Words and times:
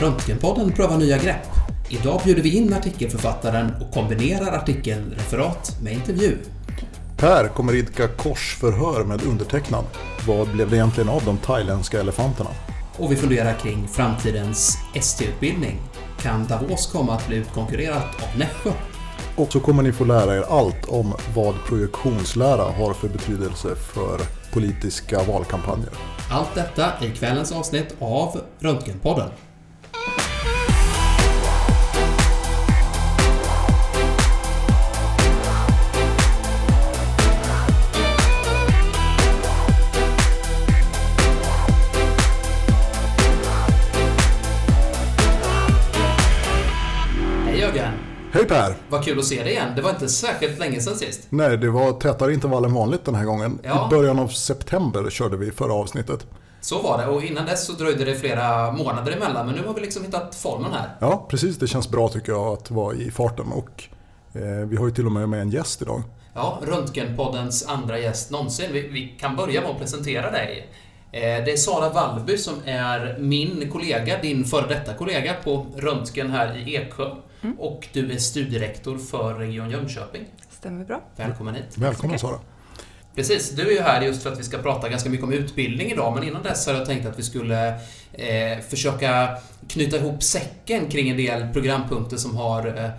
Röntgenpodden 0.00 0.72
prövar 0.72 0.98
nya 0.98 1.18
grepp. 1.18 1.46
Idag 1.88 2.20
bjuder 2.24 2.42
vi 2.42 2.56
in 2.56 2.72
artikelförfattaren 2.72 3.72
och 3.80 3.94
kombinerar 3.94 4.52
artikelreferat 4.52 5.76
med 5.82 5.92
intervju. 5.92 6.36
Per 7.16 7.48
kommer 7.48 7.74
idka 7.74 8.08
korsförhör 8.08 9.04
med 9.04 9.22
undertecknad. 9.22 9.84
Vad 10.26 10.48
blev 10.48 10.70
det 10.70 10.76
egentligen 10.76 11.08
av 11.08 11.22
de 11.24 11.38
thailändska 11.38 12.00
elefanterna? 12.00 12.50
Och 12.98 13.12
vi 13.12 13.16
funderar 13.16 13.54
kring 13.54 13.88
framtidens 13.88 14.78
ST-utbildning. 14.94 15.78
Kan 16.22 16.46
Davos 16.46 16.92
komma 16.92 17.14
att 17.14 17.26
bli 17.28 17.36
utkonkurrerat 17.36 18.22
av 18.22 18.38
Nässjö? 18.38 18.70
Och 19.36 19.52
så 19.52 19.60
kommer 19.60 19.82
ni 19.82 19.92
få 19.92 20.04
lära 20.04 20.36
er 20.36 20.44
allt 20.48 20.88
om 20.88 21.14
vad 21.34 21.54
projektionslära 21.66 22.62
har 22.62 22.94
för 22.94 23.08
betydelse 23.08 23.76
för 23.76 24.20
politiska 24.52 25.22
valkampanjer. 25.22 25.92
Allt 26.30 26.54
detta 26.54 26.92
i 27.04 27.10
kvällens 27.10 27.52
avsnitt 27.52 27.94
av 27.98 28.40
Röntgenpodden. 28.58 29.30
Hej 48.32 48.48
Per! 48.48 48.74
Vad 48.88 49.04
kul 49.04 49.18
att 49.18 49.24
se 49.24 49.42
dig 49.42 49.52
igen. 49.52 49.68
Det 49.76 49.82
var 49.82 49.90
inte 49.90 50.08
särskilt 50.08 50.58
länge 50.58 50.80
sedan 50.80 50.96
sist. 50.96 51.26
Nej, 51.30 51.56
det 51.56 51.70
var 51.70 51.92
tätare 51.92 52.34
intervall 52.34 52.64
än 52.64 52.74
vanligt 52.74 53.04
den 53.04 53.14
här 53.14 53.24
gången. 53.24 53.58
Ja. 53.62 53.86
I 53.86 53.90
början 53.90 54.18
av 54.18 54.28
september 54.28 55.10
körde 55.10 55.36
vi 55.36 55.50
förra 55.50 55.72
avsnittet. 55.72 56.26
Så 56.60 56.82
var 56.82 56.98
det 56.98 57.06
och 57.06 57.22
innan 57.22 57.46
dess 57.46 57.66
så 57.66 57.72
dröjde 57.72 58.04
det 58.04 58.14
flera 58.14 58.72
månader 58.72 59.12
emellan 59.12 59.46
men 59.46 59.54
nu 59.54 59.66
har 59.66 59.74
vi 59.74 59.80
liksom 59.80 60.04
hittat 60.04 60.34
formen 60.34 60.72
här. 60.72 60.96
Ja, 60.98 61.26
precis. 61.28 61.58
Det 61.58 61.66
känns 61.66 61.88
bra 61.90 62.08
tycker 62.08 62.32
jag 62.32 62.46
att 62.46 62.70
vara 62.70 62.94
i 62.94 63.10
farten. 63.10 63.46
Och 63.52 63.84
eh, 64.34 64.42
vi 64.68 64.76
har 64.76 64.84
ju 64.86 64.90
till 64.92 65.06
och 65.06 65.12
med 65.12 65.28
med 65.28 65.40
en 65.40 65.50
gäst 65.50 65.82
idag. 65.82 66.02
Ja, 66.34 66.58
Röntgenpoddens 66.62 67.66
andra 67.66 67.98
gäst 67.98 68.30
någonsin. 68.30 68.66
Vi, 68.72 68.88
vi 68.88 69.08
kan 69.20 69.36
börja 69.36 69.60
med 69.60 69.70
att 69.70 69.78
presentera 69.78 70.30
dig. 70.30 70.68
Eh, 71.12 71.20
Det 71.20 71.52
är 71.52 71.56
Sara 71.56 71.88
Wallby 71.88 72.38
som 72.38 72.54
är 72.64 73.16
min 73.18 73.70
kollega, 73.72 74.22
din 74.22 74.44
före 74.44 74.66
detta 74.68 74.94
kollega 74.94 75.34
på 75.44 75.66
Röntgen 75.76 76.30
här 76.30 76.56
i 76.68 76.76
Eksjö. 76.76 77.10
Och 77.58 77.88
du 77.92 78.12
är 78.12 78.16
studierektor 78.18 78.98
för 78.98 79.34
Region 79.34 79.70
Jönköping. 79.70 80.24
Stämmer 80.50 80.84
bra. 80.84 81.00
Välkommen 81.16 81.54
hit. 81.54 81.78
Välkommen. 81.78 82.18
Sara. 82.18 82.38
Precis, 83.20 83.50
du 83.50 83.62
är 83.62 83.72
ju 83.72 83.80
här 83.80 84.02
just 84.02 84.22
för 84.22 84.32
att 84.32 84.38
vi 84.38 84.42
ska 84.42 84.58
prata 84.58 84.88
ganska 84.88 85.10
mycket 85.10 85.24
om 85.24 85.32
utbildning 85.32 85.90
idag, 85.90 86.14
men 86.14 86.24
innan 86.24 86.42
dess 86.42 86.66
hade 86.66 86.78
jag 86.78 86.86
tänkt 86.86 87.06
att 87.06 87.18
vi 87.18 87.22
skulle 87.22 87.68
eh, 88.12 88.60
försöka 88.68 89.28
knyta 89.68 89.96
ihop 89.96 90.22
säcken 90.22 90.88
kring 90.88 91.08
en 91.08 91.16
del 91.16 91.52
programpunkter 91.52 92.16
som 92.16 92.36
har 92.36 92.66
eh, 92.66 92.90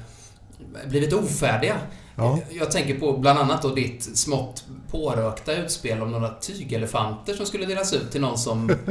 blivit 0.90 1.14
ofärdiga. 1.14 1.76
Ja. 2.16 2.40
Jag 2.52 2.72
tänker 2.72 3.00
på 3.00 3.18
bland 3.18 3.40
annat 3.40 3.62
då 3.62 3.76
ditt 3.76 4.18
smått 4.18 4.64
pårökta 4.92 5.54
utspel 5.56 6.02
om 6.02 6.12
några 6.12 6.30
tygelefanter 6.30 7.34
som 7.34 7.46
skulle 7.46 7.66
delas 7.66 7.94
ut 7.94 8.12
till 8.12 8.22
någon 8.22 8.38
som... 8.38 8.76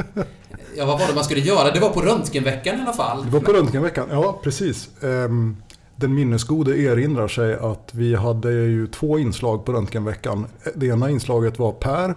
Ja, 0.77 0.87
vad 0.87 1.01
var 1.01 1.07
det 1.07 1.15
man 1.15 1.25
skulle 1.25 1.41
göra? 1.41 1.71
Det 1.71 1.81
var 1.81 1.91
på 1.91 2.01
Röntgenveckan 2.01 2.79
i 2.79 2.83
alla 2.83 2.93
fall. 2.93 3.25
Det 3.25 3.31
var 3.31 3.41
på 3.41 3.53
Röntgenveckan, 3.53 4.09
ja 4.11 4.41
precis. 4.43 5.03
Ehm, 5.03 5.57
Den 6.01 6.15
minnesgode 6.15 6.79
erinrar 6.79 7.29
sig 7.29 7.55
att 7.55 7.95
vi 7.95 8.15
hade 8.15 8.53
ju 8.53 8.87
två 8.87 9.19
inslag 9.19 9.65
på 9.65 9.73
Röntgenveckan. 9.73 10.47
Det 10.75 10.87
ena 10.87 11.11
inslaget 11.11 11.59
var 11.59 11.73
Per 11.73 12.15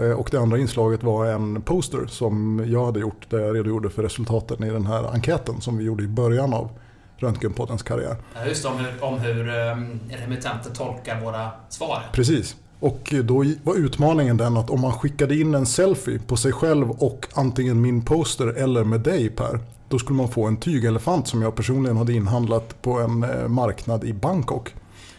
eh, 0.00 0.10
och 0.10 0.28
det 0.30 0.38
andra 0.38 0.58
inslaget 0.58 1.02
var 1.02 1.26
en 1.26 1.62
poster 1.62 2.06
som 2.06 2.64
jag 2.66 2.86
hade 2.86 3.00
gjort 3.00 3.30
där 3.30 3.38
jag 3.38 3.56
redogjorde 3.56 3.90
för 3.90 4.02
resultaten 4.02 4.64
i 4.64 4.70
den 4.70 4.86
här 4.86 5.04
enkäten 5.12 5.60
som 5.60 5.78
vi 5.78 5.84
gjorde 5.84 6.04
i 6.04 6.08
början 6.08 6.54
av 6.54 6.70
Röntgenpoddens 7.16 7.82
karriär. 7.82 8.16
Ja, 8.34 8.46
Just 8.46 8.66
om 8.66 8.78
hur, 8.78 9.04
om 9.04 9.18
hur 9.18 9.48
um, 9.48 10.00
remittenter 10.08 10.70
tolkar 10.70 11.20
våra 11.20 11.50
svar. 11.68 12.02
Precis. 12.12 12.56
Och 12.80 13.14
då 13.24 13.44
var 13.62 13.74
utmaningen 13.74 14.36
den 14.36 14.56
att 14.56 14.70
om 14.70 14.80
man 14.80 14.92
skickade 14.92 15.36
in 15.36 15.54
en 15.54 15.66
selfie 15.66 16.18
på 16.18 16.36
sig 16.36 16.52
själv 16.52 16.90
och 16.90 17.28
antingen 17.34 17.80
min 17.80 18.02
poster 18.02 18.46
eller 18.46 18.84
med 18.84 19.00
dig 19.00 19.28
Per, 19.28 19.60
då 19.88 19.98
skulle 19.98 20.16
man 20.16 20.28
få 20.28 20.46
en 20.46 20.56
tygelefant 20.56 21.28
som 21.28 21.42
jag 21.42 21.54
personligen 21.54 21.96
hade 21.96 22.12
inhandlat 22.12 22.82
på 22.82 23.00
en 23.00 23.22
eh, 23.22 23.48
marknad 23.48 24.04
i 24.04 24.12
Bangkok. 24.12 24.74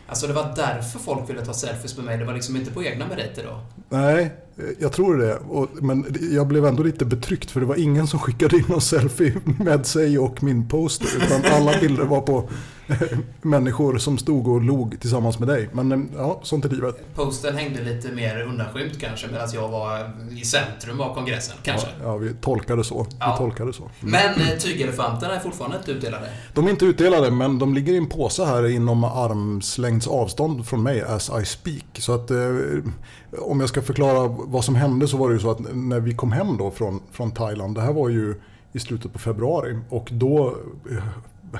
Alltså 0.07 0.27
det 0.27 0.33
var 0.33 0.53
därför 0.55 0.99
folk 0.99 1.29
ville 1.29 1.45
ta 1.45 1.53
selfies 1.53 1.97
med 1.97 2.05
mig. 2.05 2.17
Det 2.17 2.25
var 2.25 2.33
liksom 2.33 2.55
inte 2.55 2.71
på 2.71 2.83
egna 2.83 3.07
meriter 3.07 3.43
då. 3.43 3.59
Nej, 3.89 4.31
eh, 4.57 4.63
jag 4.79 4.93
tror 4.93 5.17
det. 5.17 5.39
Men 5.81 6.05
jag 6.31 6.47
blev 6.47 6.65
ändå 6.65 6.83
lite 6.83 7.05
betryckt 7.05 7.51
för 7.51 7.59
det 7.59 7.65
var 7.65 7.75
ingen 7.75 8.07
som 8.07 8.19
skickade 8.19 8.57
in 8.57 8.65
någon 8.67 8.81
selfie 8.81 9.33
med 9.59 9.85
sig 9.85 10.19
och 10.19 10.43
min 10.43 10.67
poster. 10.67 11.07
Utan 11.17 11.51
alla 11.51 11.79
bilder 11.79 12.03
var 12.03 12.21
på 12.21 12.49
människor 13.41 13.97
som 13.97 14.17
stod 14.17 14.47
och 14.47 14.61
log 14.61 14.99
tillsammans 14.99 15.39
med 15.39 15.47
dig. 15.47 15.69
Men 15.71 15.91
eh, 15.91 15.99
ja, 16.17 16.39
sånt 16.43 16.65
är 16.65 16.69
livet. 16.69 17.15
Posten 17.15 17.57
hängde 17.57 17.83
lite 17.83 18.11
mer 18.11 18.41
undanskymt 18.41 18.99
kanske 18.99 19.27
medan 19.27 19.49
jag 19.53 19.69
var 19.69 20.11
i 20.31 20.41
centrum 20.41 21.01
av 21.01 21.15
kongressen, 21.15 21.57
kanske. 21.63 21.87
Ja, 21.87 22.05
ja, 22.05 22.17
vi 22.17 22.33
tolkade 22.33 22.83
så. 22.83 23.07
Ja. 23.19 23.31
Vi 23.31 23.37
tolkade 23.37 23.73
så. 23.73 23.89
Men 23.99 24.41
eh, 24.41 24.57
tygelefanterna 24.59 25.35
är 25.35 25.39
fortfarande 25.39 25.77
inte 25.77 25.91
utdelade. 25.91 26.29
De 26.53 26.65
är 26.65 26.69
inte 26.69 26.85
utdelade 26.85 27.31
men 27.31 27.59
de 27.59 27.73
ligger 27.73 27.93
i 27.93 27.97
en 27.97 28.09
påse 28.09 28.45
här 28.45 28.67
inom 28.67 29.03
armslängds 29.03 30.07
avstånd 30.07 30.67
från 30.67 30.83
mig 30.83 31.01
as 31.01 31.31
I 31.41 31.45
speak. 31.45 31.85
Så 31.93 32.15
att 32.15 32.31
eh, 32.31 32.37
om 33.39 33.59
jag 33.59 33.69
ska 33.69 33.81
förklara 33.81 34.27
vad 34.27 34.65
som 34.65 34.75
hände 34.75 35.07
så 35.07 35.17
var 35.17 35.29
det 35.29 35.33
ju 35.33 35.39
så 35.39 35.51
att 35.51 35.59
när 35.73 35.99
vi 35.99 36.15
kom 36.15 36.31
hem 36.31 36.57
då 36.57 36.71
från, 36.71 36.99
från 37.11 37.31
Thailand, 37.31 37.75
det 37.75 37.81
här 37.81 37.93
var 37.93 38.09
ju 38.09 38.35
i 38.73 38.79
slutet 38.79 39.13
på 39.13 39.19
februari 39.19 39.79
och 39.89 40.09
då 40.11 40.55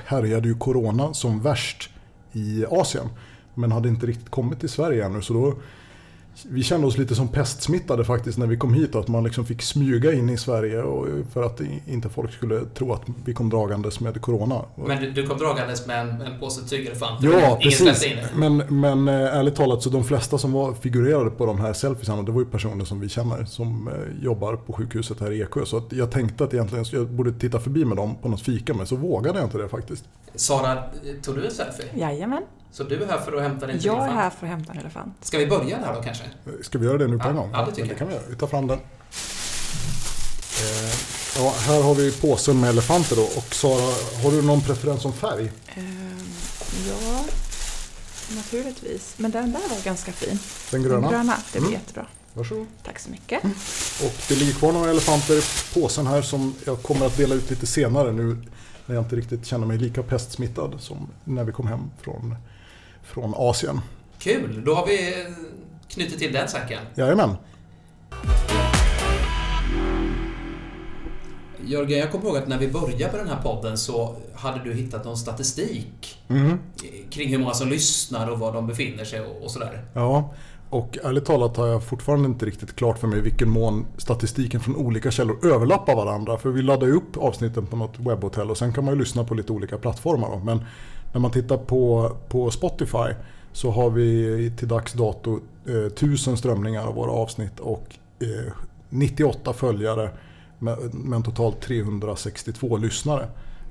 härjade 0.04 0.48
ju 0.48 0.54
corona 0.54 1.14
som 1.14 1.40
värst 1.40 1.90
i 2.32 2.64
Asien. 2.70 3.08
Men 3.54 3.72
hade 3.72 3.88
inte 3.88 4.06
riktigt 4.06 4.28
kommit 4.28 4.60
till 4.60 4.68
Sverige 4.68 5.04
ännu 5.04 5.22
så 5.22 5.32
då 5.32 5.54
vi 6.48 6.62
kände 6.62 6.86
oss 6.86 6.98
lite 6.98 7.14
som 7.14 7.28
pestsmittade 7.28 8.04
faktiskt 8.04 8.38
när 8.38 8.46
vi 8.46 8.56
kom 8.56 8.74
hit. 8.74 8.94
Att 8.94 9.08
man 9.08 9.24
liksom 9.24 9.46
fick 9.46 9.62
smyga 9.62 10.12
in 10.12 10.30
i 10.30 10.36
Sverige 10.36 10.82
och, 10.82 11.06
för 11.32 11.42
att 11.42 11.60
inte 11.86 12.08
folk 12.08 12.32
skulle 12.32 12.64
tro 12.64 12.92
att 12.92 13.02
vi 13.24 13.34
kom 13.34 13.50
dragandes 13.50 14.00
med 14.00 14.20
corona. 14.20 14.64
Men 14.74 15.02
du, 15.02 15.10
du 15.10 15.26
kom 15.26 15.38
dragandes 15.38 15.86
med 15.86 16.00
en, 16.00 16.20
en 16.20 16.40
påse 16.40 16.68
tygelefanter. 16.68 17.28
Ja, 17.28 17.58
precis. 17.62 18.16
Men, 18.36 18.56
men 18.56 19.08
eh, 19.08 19.14
ärligt 19.14 19.56
talat 19.56 19.82
så 19.82 19.90
de 19.90 20.04
flesta 20.04 20.38
som 20.38 20.52
var 20.52 20.74
figurerade 20.74 21.30
på 21.30 21.46
de 21.46 21.60
här 21.60 21.72
selfiesarna 21.72 22.22
det 22.22 22.32
var 22.32 22.40
ju 22.40 22.46
personer 22.46 22.84
som 22.84 23.00
vi 23.00 23.08
känner 23.08 23.44
som 23.44 23.88
eh, 23.88 24.24
jobbar 24.24 24.56
på 24.56 24.72
sjukhuset 24.72 25.20
här 25.20 25.32
i 25.32 25.42
Eksjö. 25.42 25.66
Så 25.66 25.76
att 25.76 25.92
jag 25.92 26.10
tänkte 26.10 26.44
att 26.44 26.54
egentligen 26.54 26.84
jag 26.92 27.08
borde 27.08 27.32
titta 27.32 27.60
förbi 27.60 27.84
med 27.84 27.96
dem 27.96 28.16
på 28.22 28.28
något 28.28 28.42
fika 28.42 28.74
men 28.74 28.86
så 28.86 28.96
vågade 28.96 29.38
jag 29.38 29.46
inte 29.46 29.58
det 29.58 29.68
faktiskt. 29.68 30.04
Sara, 30.34 30.82
tog 31.22 31.34
du 31.34 31.44
en 31.44 31.50
selfie? 31.50 31.86
Jajamän. 31.94 32.42
Så 32.72 32.84
du 32.84 33.02
är 33.02 33.06
här 33.06 33.18
för 33.20 33.32
att 33.36 33.42
hämta 33.42 33.66
din 33.66 33.78
Jag 33.80 34.04
är 34.08 34.10
här 34.12 34.30
för 34.30 34.46
att 34.46 34.50
hämta 34.52 34.72
en 34.72 34.78
elefant. 34.78 35.14
Ska 35.20 35.38
vi 35.38 35.46
börja 35.46 35.78
där 35.78 35.94
då 35.94 36.02
kanske? 36.02 36.24
Eh, 36.24 36.52
Ska 36.62 36.78
vi 36.78 36.86
göra 36.86 36.98
det 36.98 37.06
nu 37.08 37.18
på 37.18 37.24
Ja, 37.24 37.30
en 37.30 37.36
gång? 37.36 37.50
ja, 37.52 37.58
det 37.64 37.70
tycker 37.70 37.80
men 37.82 37.88
jag. 37.88 37.98
kan 37.98 38.08
vi 38.08 38.14
göra. 38.14 38.24
Vi 38.28 38.36
tar 38.36 38.46
fram 38.46 38.66
den. 38.66 38.78
Eh, 40.60 40.94
Ja, 41.36 41.54
här 41.58 41.82
har 41.82 41.94
vi 41.94 42.12
påsen 42.12 42.60
med 42.60 42.70
elefanter 42.70 43.16
då. 43.16 43.22
Och 43.22 43.54
Sara, 43.54 43.92
har 44.22 44.30
du 44.30 44.42
någon 44.42 44.60
preferens 44.60 45.04
om 45.04 45.12
färg? 45.12 45.52
Ehm, 45.74 46.18
ja, 46.88 47.24
naturligtvis. 48.36 49.14
Men 49.16 49.30
den 49.30 49.52
där 49.52 49.60
var 49.60 49.84
ganska 49.84 50.12
fin. 50.12 50.38
Den 50.70 50.82
gröna? 50.82 51.00
Den 51.00 51.10
gröna, 51.10 51.36
det 51.52 51.58
blir 51.58 51.68
Mm. 51.68 51.80
jättebra. 51.80 52.06
Varsågod. 52.34 52.66
Tack 52.84 52.98
så 52.98 53.10
mycket. 53.10 53.44
Och 54.04 54.14
det 54.28 54.34
ligger 54.36 54.52
kvar 54.52 54.72
några 54.72 54.90
elefanter 54.90 55.34
i 55.38 55.42
påsen 55.74 56.06
här 56.06 56.22
som 56.22 56.54
jag 56.66 56.82
kommer 56.82 57.06
att 57.06 57.16
dela 57.16 57.34
ut 57.34 57.50
lite 57.50 57.66
senare 57.66 58.12
nu 58.12 58.36
när 58.86 58.94
jag 58.94 59.04
inte 59.04 59.16
riktigt 59.16 59.46
känner 59.46 59.66
mig 59.66 59.78
lika 59.78 60.02
pestsmittad 60.02 60.74
som 60.80 61.08
när 61.24 61.44
vi 61.44 61.52
kom 61.52 61.66
hem 61.66 61.90
från, 62.02 62.34
från 63.08 63.34
Asien. 63.36 63.80
Kul! 64.18 64.62
Då 64.64 64.74
har 64.74 64.86
vi 64.86 65.14
knutit 65.88 66.18
till 66.18 66.32
den 66.32 66.48
säcken. 66.48 66.80
Jajamän. 66.94 67.36
Jörgen, 71.66 71.98
jag 71.98 72.12
kommer 72.12 72.24
ihåg 72.26 72.36
att 72.36 72.48
när 72.48 72.58
vi 72.58 72.68
började 72.68 73.08
på 73.12 73.16
den 73.16 73.28
här 73.28 73.42
podden 73.42 73.78
så 73.78 74.16
hade 74.34 74.64
du 74.64 74.74
hittat 74.74 75.04
någon 75.04 75.16
statistik 75.16 76.18
Mhm. 76.28 76.58
kring 77.10 77.28
hur 77.28 77.38
många 77.38 77.54
som 77.54 77.68
lyssnar 77.68 78.30
och 78.30 78.38
var 78.38 78.52
de 78.52 78.66
befinner 78.66 79.04
sig 79.04 79.20
och 79.20 79.42
och 79.44 79.50
sådär. 79.50 79.84
Ja, 79.94 80.34
och 80.70 80.98
ärligt 81.04 81.24
talat 81.24 81.56
har 81.56 81.66
jag 81.66 81.84
fortfarande 81.84 82.26
inte 82.28 82.46
riktigt 82.46 82.76
klart 82.76 82.98
för 82.98 83.06
mig 83.06 83.18
i 83.18 83.22
vilken 83.22 83.48
mån 83.50 83.86
statistiken 83.96 84.60
från 84.60 84.76
olika 84.76 85.10
källor 85.10 85.46
överlappar 85.46 85.96
varandra. 85.96 86.38
För 86.38 86.50
vi 86.50 86.62
laddar 86.62 86.86
ju 86.86 86.92
upp 86.92 87.16
avsnitten 87.16 87.66
på 87.66 87.76
något 87.76 87.98
webbhotell 87.98 88.50
och 88.50 88.58
sen 88.58 88.72
kan 88.72 88.84
man 88.84 88.94
ju 88.94 89.00
lyssna 89.00 89.24
på 89.24 89.34
lite 89.34 89.52
olika 89.52 89.78
plattformar. 89.78 90.28
Då. 90.30 90.38
Men 90.38 90.64
när 91.18 91.22
man 91.22 91.30
tittar 91.30 91.56
på, 91.56 92.12
på 92.28 92.50
Spotify 92.50 93.14
så 93.52 93.70
har 93.70 93.90
vi 93.90 94.52
till 94.56 94.68
dags 94.68 94.92
dato 94.92 95.40
eh, 95.66 95.74
1000 95.74 96.36
strömningar 96.36 96.86
av 96.86 96.94
våra 96.94 97.10
avsnitt 97.10 97.60
och 97.60 97.96
eh, 98.20 98.52
98 98.88 99.52
följare 99.52 100.10
med, 100.58 100.94
med 100.94 101.24
totalt 101.24 101.60
362 101.60 102.76
lyssnare. 102.76 103.28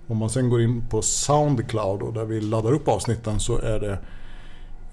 Om 0.08 0.18
man 0.18 0.30
sen 0.30 0.50
går 0.50 0.62
in 0.62 0.84
på 0.90 1.02
Soundcloud 1.02 2.02
och 2.02 2.14
där 2.14 2.26
vi 2.26 2.42
laddar 2.42 2.72
upp 2.72 2.88
avsnitten 2.88 3.40
så 3.40 3.58
är 3.58 3.80
det 3.80 4.00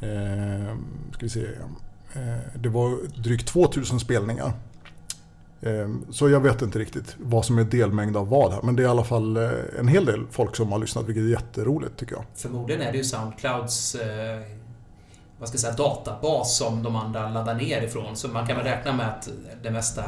eh, 0.00 0.76
ska 1.12 1.26
vi 1.26 1.28
se, 1.28 1.44
eh, 2.12 2.60
det 2.62 2.68
var 2.68 2.98
drygt 3.22 3.48
2000 3.48 4.00
spelningar. 4.00 4.52
Ehm, 5.64 6.04
så 6.10 6.30
jag 6.30 6.40
vet 6.40 6.62
inte 6.62 6.78
riktigt 6.78 7.16
vad 7.18 7.44
som 7.44 7.58
är 7.58 7.64
delmängd 7.64 8.16
av 8.16 8.28
vad 8.28 8.52
här. 8.52 8.62
Men 8.62 8.76
det 8.76 8.82
är 8.82 8.84
i 8.84 8.88
alla 8.88 9.04
fall 9.04 9.36
eh, 9.36 9.50
en 9.78 9.88
hel 9.88 10.04
del 10.04 10.26
folk 10.30 10.56
som 10.56 10.72
har 10.72 10.78
lyssnat, 10.78 11.04
vilket 11.04 11.24
är 11.24 11.28
jätteroligt 11.28 11.96
tycker 11.96 12.14
jag. 12.14 12.24
Förmodligen 12.34 12.82
är 12.82 12.92
det 12.92 12.98
ju 12.98 13.04
Soundclouds 13.04 13.94
eh, 13.94 14.40
vad 15.38 15.48
ska 15.48 15.54
jag 15.56 15.60
säga, 15.60 15.88
databas 15.88 16.56
som 16.56 16.82
de 16.82 16.96
andra 16.96 17.28
laddar 17.28 17.54
ner 17.54 17.82
ifrån. 17.82 18.16
Så 18.16 18.28
man 18.28 18.46
kan 18.46 18.56
väl 18.56 18.64
räkna 18.64 18.92
med 18.92 19.08
att 19.08 19.28
det 19.62 19.70
mesta 19.70 20.04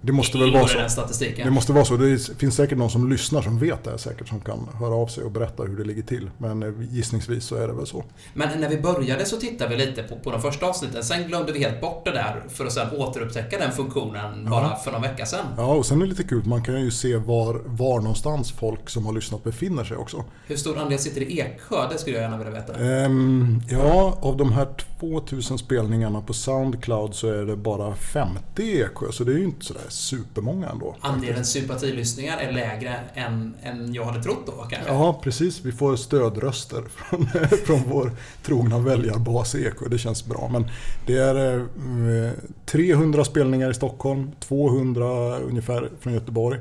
det 0.00 0.12
måste 0.12 0.38
väl 0.38 0.52
vara 0.52 0.68
så. 0.68 0.78
den 0.78 0.90
statistiken. 0.90 1.44
Det 1.44 1.50
måste 1.50 1.72
vara 1.72 1.84
så. 1.84 1.96
Det 1.96 2.38
finns 2.38 2.56
säkert 2.56 2.78
någon 2.78 2.90
som 2.90 3.10
lyssnar 3.10 3.42
som 3.42 3.58
vet 3.58 3.84
det 3.84 3.90
här 3.90 3.96
säkert 3.96 4.28
som 4.28 4.40
kan 4.40 4.68
höra 4.80 4.94
av 4.94 5.06
sig 5.06 5.24
och 5.24 5.30
berätta 5.30 5.62
hur 5.62 5.76
det 5.76 5.84
ligger 5.84 6.02
till. 6.02 6.30
Men 6.38 6.62
eh, 6.62 6.68
gissningsvis 6.90 7.44
så 7.44 7.56
är 7.56 7.68
det 7.68 7.74
väl 7.74 7.86
så. 7.86 8.04
Men 8.34 8.60
när 8.60 8.68
vi 8.68 8.80
började 8.80 9.24
så 9.24 9.36
tittade 9.36 9.76
vi 9.76 9.86
lite 9.86 10.02
på, 10.02 10.16
på 10.16 10.30
de 10.30 10.42
första 10.42 10.66
avsnitten. 10.66 11.04
Sen 11.04 11.28
glömde 11.28 11.52
vi 11.52 11.58
helt 11.58 11.80
bort 11.80 12.04
det 12.04 12.10
där 12.12 12.44
för 12.48 12.66
att 12.66 12.72
sen 12.72 12.86
återupptäcka 12.96 13.58
den 13.58 13.72
funktionen 13.72 14.50
bara 14.50 14.76
för 14.76 14.92
någon 14.92 15.02
vecka 15.02 15.26
sedan. 15.26 15.46
Ja, 15.56 15.74
och 15.74 15.86
sen 15.86 15.98
är 15.98 16.02
det 16.04 16.10
lite 16.10 16.24
kul, 16.24 16.42
man 16.46 16.62
kan 16.64 16.80
ju 16.80 16.90
se 16.90 17.16
var, 17.16 17.60
var 17.66 18.00
någonstans 18.00 18.52
folk 18.52 18.90
som 18.90 19.06
har 19.06 19.12
lyssnat 19.12 19.44
befinner 19.44 19.84
sig 19.84 19.96
också. 19.96 20.24
Hur 20.46 20.56
stor 20.56 20.78
andel 20.78 20.98
sitter 20.98 21.20
i 21.20 21.40
Eksjö? 21.40 21.88
Det 21.92 21.98
skulle 21.98 22.16
jag 22.16 22.22
gärna 22.22 22.38
vilja 22.38 22.52
veta. 22.52 22.74
Ehm, 22.74 23.60
ja, 23.70 24.18
av 24.22 24.36
de 24.36 24.52
här 24.52 24.68
2000 25.00 25.58
spelningarna 25.58 26.20
på 26.20 26.34
Soundcloud 26.34 27.14
så 27.14 27.28
är 27.28 27.44
det 27.44 27.56
bara 27.56 27.94
50 27.94 28.62
i 28.62 28.82
Eksjö, 28.82 29.12
så 29.12 29.24
det 29.24 29.32
är 29.32 29.36
ju 29.36 29.44
inte 29.44 29.64
sådär 29.64 29.82
supermånga 29.88 30.68
ändå. 30.68 30.96
Andelen 31.00 31.44
sympatilyssningar 31.44 32.38
är 32.38 32.52
lägre 32.52 33.00
än, 33.14 33.54
än 33.62 33.94
jag 33.94 34.04
hade 34.04 34.22
trott 34.22 34.46
då 34.46 34.52
kanske. 34.52 34.92
Ja, 34.92 35.20
precis. 35.22 35.60
Vi 35.64 35.72
får 35.72 35.96
stödröster 35.96 36.82
från, 36.88 37.26
från 37.66 37.82
vår 37.88 38.12
trogna 38.42 38.78
väljarbas 38.78 39.54
Eksjö. 39.54 39.88
Det 39.88 39.98
känns 39.98 40.26
bra. 40.26 40.48
Men 40.52 40.70
det 41.06 41.16
är 41.18 41.58
eh, 41.58 42.32
300 42.66 43.24
spelningar 43.24 43.70
i 43.70 43.74
Stockholm, 43.74 44.30
200 44.40 45.38
ungefär 45.38 45.90
från 46.00 46.12
Göteborg. 46.12 46.60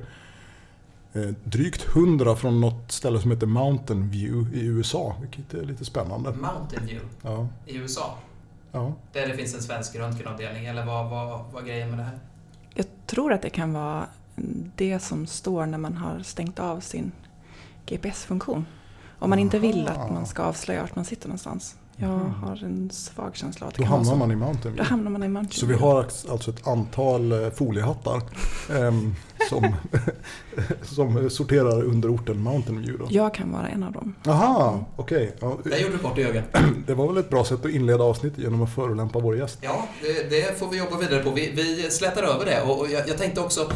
Eh, 1.13 1.21
drygt 1.43 1.85
100 1.95 2.35
från 2.35 2.61
något 2.61 2.91
ställe 2.91 3.19
som 3.19 3.31
heter 3.31 3.47
Mountain 3.47 4.09
View 4.09 4.57
i 4.59 4.65
USA, 4.65 5.15
vilket 5.21 5.53
är 5.53 5.63
lite 5.65 5.85
spännande. 5.85 6.29
Mountain 6.31 6.85
View 6.85 7.07
Ja, 7.21 7.47
i 7.65 7.75
USA. 7.77 8.17
ja. 8.71 8.93
Där 9.13 9.27
det 9.27 9.33
finns 9.33 9.55
en 9.55 9.61
svensk 9.61 9.95
röntgenavdelning, 9.95 10.65
eller 10.65 10.85
vad, 10.85 11.09
vad, 11.09 11.45
vad 11.53 11.63
är 11.63 11.67
grejen 11.67 11.89
med 11.89 11.99
det 11.99 12.03
här? 12.03 12.19
Jag 12.75 12.85
tror 13.05 13.33
att 13.33 13.41
det 13.41 13.49
kan 13.49 13.73
vara 13.73 14.07
det 14.75 14.99
som 14.99 15.27
står 15.27 15.65
när 15.65 15.77
man 15.77 15.97
har 15.97 16.19
stängt 16.19 16.59
av 16.59 16.79
sin 16.79 17.11
GPS-funktion. 17.85 18.65
Om 19.19 19.29
man 19.29 19.39
inte 19.39 19.59
vill 19.59 19.87
att 19.87 20.11
man 20.11 20.25
ska 20.25 20.43
avslöja 20.43 20.81
vart 20.81 20.95
man 20.95 21.05
sitter 21.05 21.27
någonstans. 21.27 21.75
Jag 21.97 22.07
har 22.07 22.63
en 22.63 22.89
svag 22.89 23.35
känsla 23.35 23.65
av 23.65 23.69
att 23.69 23.75
det 23.75 23.81
Då 23.83 23.87
kan 23.87 23.91
vara 23.91 23.97
hamnar 23.99 24.13
så. 24.13 24.17
man 24.17 24.31
i 24.31 24.35
Mountain 24.35 24.61
Då 24.63 24.69
View. 24.69 24.89
hamnar 24.89 25.11
man 25.11 25.23
i 25.23 25.27
Mountain 25.27 25.59
Så 25.59 25.65
vi 25.65 25.73
View. 25.73 25.85
har 25.87 25.99
alltså 26.31 26.51
ett 26.51 26.67
antal 26.67 27.31
eh, 27.43 27.49
foliehattar 27.49 28.21
ehm, 28.75 29.15
som, 29.49 29.75
som 30.83 31.29
sorterar 31.29 31.83
under 31.83 32.15
orten 32.15 32.39
Mountain 32.39 32.81
View. 32.81 32.97
Då. 33.03 33.07
Jag 33.09 33.33
kan 33.33 33.51
vara 33.51 33.67
en 33.69 33.83
av 33.83 33.91
dem. 33.91 34.15
Aha, 34.27 34.85
okej. 34.95 35.35
Ja, 35.39 35.57
Där 35.63 35.77
gjorde 35.77 35.97
du 35.97 36.03
bort 36.03 36.17
i 36.17 36.23
ögat. 36.23 36.43
det 36.87 36.93
var 36.93 37.07
väl 37.07 37.17
ett 37.17 37.29
bra 37.29 37.45
sätt 37.45 37.65
att 37.65 37.71
inleda 37.71 38.03
avsnittet 38.03 38.39
genom 38.39 38.61
att 38.61 38.73
förolämpa 38.75 39.19
vår 39.19 39.37
gäst. 39.37 39.57
Ja, 39.61 39.87
det, 40.01 40.29
det 40.29 40.59
får 40.59 40.67
vi 40.69 40.77
jobba 40.77 40.97
vidare 40.97 41.23
på. 41.23 41.31
Vi, 41.31 41.51
vi 41.55 41.91
slätar 41.91 42.23
över 42.23 42.45
det. 42.45 42.61
Och 42.61 42.79
och 42.79 42.87
jag, 42.91 43.07
jag 43.09 43.17
tänkte 43.17 43.41
också, 43.41 43.69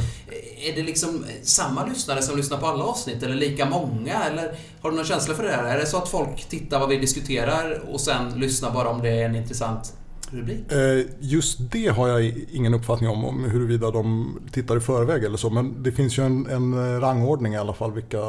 är 0.59 0.75
det 0.75 0.83
liksom 0.83 1.25
samma 1.43 1.85
lyssnare 1.85 2.21
som 2.21 2.37
lyssnar 2.37 2.57
på 2.57 2.65
alla 2.65 2.83
avsnitt 2.83 3.23
eller 3.23 3.35
lika 3.35 3.65
många? 3.65 4.23
Eller 4.23 4.55
har 4.81 4.89
du 4.89 4.95
någon 4.95 5.05
känsla 5.05 5.35
för 5.35 5.43
det 5.43 5.51
här? 5.51 5.63
Är 5.63 5.77
det 5.77 5.85
så 5.85 5.97
att 5.97 6.09
folk 6.09 6.49
tittar 6.49 6.79
vad 6.79 6.89
vi 6.89 6.97
diskuterar 6.97 7.81
och 7.91 8.01
sen 8.01 8.39
lyssnar 8.39 8.71
bara 8.71 8.89
om 8.89 9.01
det 9.01 9.09
är 9.09 9.25
en 9.25 9.35
intressant 9.35 9.93
rubrik? 10.31 10.71
Eh, 10.71 11.05
just 11.19 11.71
det 11.71 11.87
har 11.87 12.07
jag 12.07 12.33
ingen 12.51 12.73
uppfattning 12.73 13.09
om, 13.09 13.25
om 13.25 13.43
huruvida 13.43 13.91
de 13.91 14.39
tittar 14.51 14.77
i 14.77 14.79
förväg 14.79 15.23
eller 15.23 15.37
så. 15.37 15.49
Men 15.49 15.83
det 15.83 15.91
finns 15.91 16.19
ju 16.19 16.25
en, 16.25 16.45
en 16.45 17.01
rangordning 17.01 17.53
i 17.53 17.57
alla 17.57 17.73
fall 17.73 17.91
vilka 17.91 18.21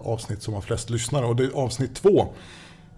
avsnitt 0.00 0.42
som 0.42 0.54
har 0.54 0.60
flest 0.60 0.90
lyssnare. 0.90 1.26
Och 1.26 1.36
det 1.36 1.44
är 1.44 1.50
avsnitt 1.50 1.94
två 1.94 2.34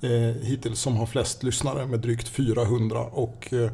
eh, 0.01 0.43
hittills 0.43 0.81
som 0.81 0.97
har 0.97 1.07
flest 1.07 1.43
lyssnare 1.43 1.87
med 1.87 2.01
drygt 2.01 2.29
400. 2.29 3.01
Och 3.01 3.53
eh, 3.53 3.71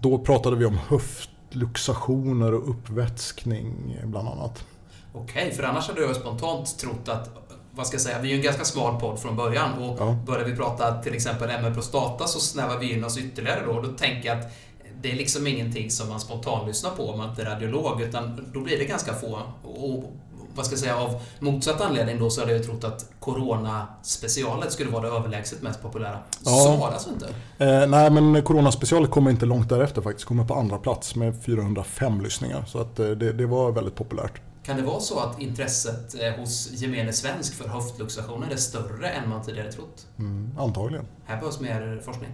då 0.00 0.18
pratade 0.18 0.56
vi 0.56 0.64
om 0.64 0.78
höft 0.88 1.30
höftluxationer 1.56 2.54
och 2.54 2.70
uppvätskning 2.70 3.98
bland 4.04 4.28
annat. 4.28 4.64
Okej, 5.12 5.52
för 5.52 5.62
annars 5.62 5.88
hade 5.88 6.00
jag 6.00 6.16
spontant 6.16 6.78
trott 6.78 7.08
att 7.08 7.30
vad 7.74 7.86
ska 7.86 7.94
jag 7.94 8.00
säga, 8.00 8.20
vi 8.20 8.28
är 8.28 8.32
ju 8.32 8.36
en 8.38 8.44
ganska 8.44 8.64
smal 8.64 9.00
podd 9.00 9.18
från 9.18 9.36
början 9.36 9.72
och 9.78 9.96
Ja. 10.00 10.18
börjar 10.26 10.44
vi 10.44 10.56
prata 10.56 11.02
till 11.02 11.14
exempel 11.14 11.50
MR 11.50 11.74
prostata 11.74 12.26
så 12.26 12.40
snävar 12.40 12.78
vi 12.78 12.92
in 12.92 13.04
oss 13.04 13.18
ytterligare 13.18 13.66
då. 13.66 13.82
Då 13.82 13.88
tänker 13.88 14.28
jag 14.28 14.38
att 14.38 14.52
det 15.02 15.12
är 15.12 15.16
liksom 15.16 15.46
ingenting 15.46 15.90
som 15.90 16.08
man 16.08 16.20
spontant 16.20 16.68
lyssnar 16.68 16.90
på 16.90 17.10
om 17.10 17.18
man 17.18 17.30
inte 17.30 17.42
är 17.42 17.46
radiolog 17.46 18.02
utan 18.02 18.50
då 18.54 18.60
blir 18.60 18.78
det 18.78 18.84
ganska 18.84 19.14
få. 19.14 19.42
Och 19.62 20.12
vad 20.56 20.66
ska 20.66 20.72
jag 20.72 20.80
säga, 20.80 20.96
av 20.96 21.22
motsatt 21.38 21.80
anledning 21.80 22.18
då 22.18 22.30
så 22.30 22.40
hade 22.40 22.52
jag 22.52 22.64
trott 22.64 22.84
att 22.84 23.10
Corona-specialet 23.20 24.72
skulle 24.72 24.90
vara 24.90 25.02
det 25.02 25.16
överlägset 25.16 25.62
mest 25.62 25.82
populära. 25.82 26.18
Ja. 26.44 26.50
Så 26.50 26.76
var 26.76 26.88
det 26.88 26.94
alltså 26.94 27.10
inte. 27.10 27.26
Eh, 27.58 27.88
nej, 27.88 28.10
men 28.10 28.42
Corona-specialet 28.42 29.10
kommer 29.10 29.30
inte 29.30 29.46
långt 29.46 29.68
därefter 29.68 30.02
faktiskt. 30.02 30.28
Kommer 30.28 30.44
på 30.44 30.54
andra 30.54 30.78
plats 30.78 31.14
med 31.14 31.42
405 31.42 32.20
lyssningar. 32.20 32.64
Så 32.66 32.78
att, 32.78 32.98
eh, 32.98 33.08
det, 33.08 33.32
det 33.32 33.46
var 33.46 33.72
väldigt 33.72 33.94
populärt. 33.94 34.40
Kan 34.66 34.76
det 34.76 34.82
vara 34.82 35.00
så 35.00 35.18
att 35.18 35.40
intresset 35.40 36.22
eh, 36.22 36.40
hos 36.40 36.70
gemene 36.72 37.12
svensk 37.12 37.54
för 37.54 37.68
höftluxationer 37.68 38.50
är 38.50 38.56
större 38.56 39.08
än 39.08 39.28
man 39.28 39.42
tidigare 39.44 39.72
trott? 39.72 40.06
Mm, 40.18 40.50
antagligen. 40.58 41.06
Här 41.24 41.36
behövs 41.36 41.60
mer 41.60 42.02
forskning. 42.04 42.30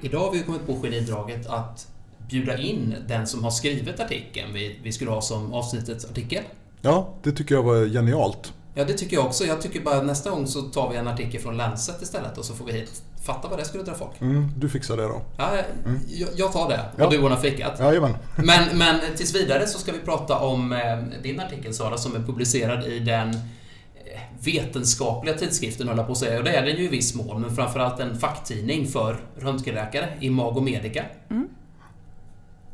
Idag 0.00 0.20
har 0.20 0.32
vi 0.32 0.42
kommit 0.42 0.66
på 0.66 0.82
genidraget 0.82 1.46
att 1.46 1.91
bjuda 2.28 2.58
in 2.58 2.94
den 3.08 3.26
som 3.26 3.44
har 3.44 3.50
skrivit 3.50 4.00
artikeln 4.00 4.54
vi, 4.54 4.78
vi 4.82 4.92
skulle 4.92 5.10
ha 5.10 5.20
som 5.20 5.54
avsnittets 5.54 6.04
artikel. 6.04 6.42
Ja, 6.80 7.14
det 7.22 7.32
tycker 7.32 7.54
jag 7.54 7.62
var 7.62 7.86
genialt. 7.86 8.52
Ja, 8.74 8.84
det 8.84 8.92
tycker 8.92 9.16
jag 9.16 9.26
också. 9.26 9.44
Jag 9.44 9.60
tycker 9.60 9.80
bara 9.80 10.02
nästa 10.02 10.30
gång 10.30 10.46
så 10.46 10.62
tar 10.62 10.90
vi 10.90 10.96
en 10.96 11.08
artikel 11.08 11.40
från 11.40 11.56
Lancet 11.56 12.02
istället 12.02 12.38
och 12.38 12.44
så 12.44 12.54
får 12.54 12.64
vi 12.64 12.72
hit. 12.72 13.02
Fatta 13.22 13.48
vad 13.48 13.58
det 13.58 13.64
skulle 13.64 13.84
dra 13.84 13.94
folk. 13.94 14.20
Mm, 14.20 14.48
du 14.56 14.68
fixar 14.68 14.96
det 14.96 15.02
då. 15.02 15.22
Ja, 15.36 15.56
jag, 16.08 16.28
jag 16.36 16.52
tar 16.52 16.68
det. 16.68 16.80
Ja. 16.96 17.04
Och 17.04 17.12
du 17.12 17.22
ordnar 17.22 17.36
fikat. 17.36 17.78
Jajamän. 17.80 18.14
Men, 18.36 18.78
men 18.78 19.00
tills 19.16 19.34
vidare 19.34 19.66
så 19.66 19.78
ska 19.78 19.92
vi 19.92 19.98
prata 19.98 20.38
om 20.38 20.72
eh, 20.72 21.22
din 21.22 21.40
artikel 21.40 21.74
Sara 21.74 21.96
som 21.96 22.16
är 22.16 22.20
publicerad 22.20 22.86
i 22.86 22.98
den 22.98 23.28
eh, 23.28 24.20
vetenskapliga 24.40 25.34
tidskriften 25.34 25.88
höll 25.88 25.96
jag 25.96 26.06
på 26.06 26.12
att 26.12 26.18
säga. 26.18 26.38
Och 26.38 26.44
det 26.44 26.50
är 26.50 26.66
den 26.66 26.76
ju 26.76 26.84
i 26.84 26.88
viss 26.88 27.14
mån, 27.14 27.40
men 27.40 27.56
framförallt 27.56 28.00
en 28.00 28.18
facktidning 28.18 28.86
för 28.86 29.20
röntgenläkare, 29.36 30.08
Imago 30.20 30.60
Medica. 30.60 31.04
Mm. 31.30 31.48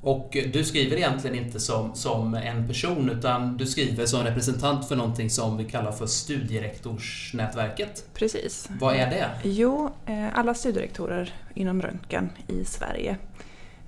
Och 0.01 0.37
du 0.53 0.65
skriver 0.65 0.97
egentligen 0.97 1.37
inte 1.45 1.61
som, 1.61 1.95
som 1.95 2.35
en 2.35 2.69
person, 2.69 3.11
utan 3.11 3.57
du 3.57 3.67
skriver 3.67 4.07
som 4.07 4.25
representant 4.25 4.89
för 4.89 4.97
någonting 4.97 5.31
som 5.31 5.57
vi 5.57 5.65
kallar 5.65 5.93
för 5.93 6.07
studierektorsnätverket. 6.07 8.05
Precis. 8.15 8.69
Vad 8.81 8.97
är 8.97 9.11
det? 9.11 9.31
Jo, 9.45 9.91
eh, 10.07 10.39
alla 10.39 10.55
studierektorer 10.55 11.35
inom 11.55 11.83
röntgen 11.83 12.31
i 12.49 12.65
Sverige 12.65 13.17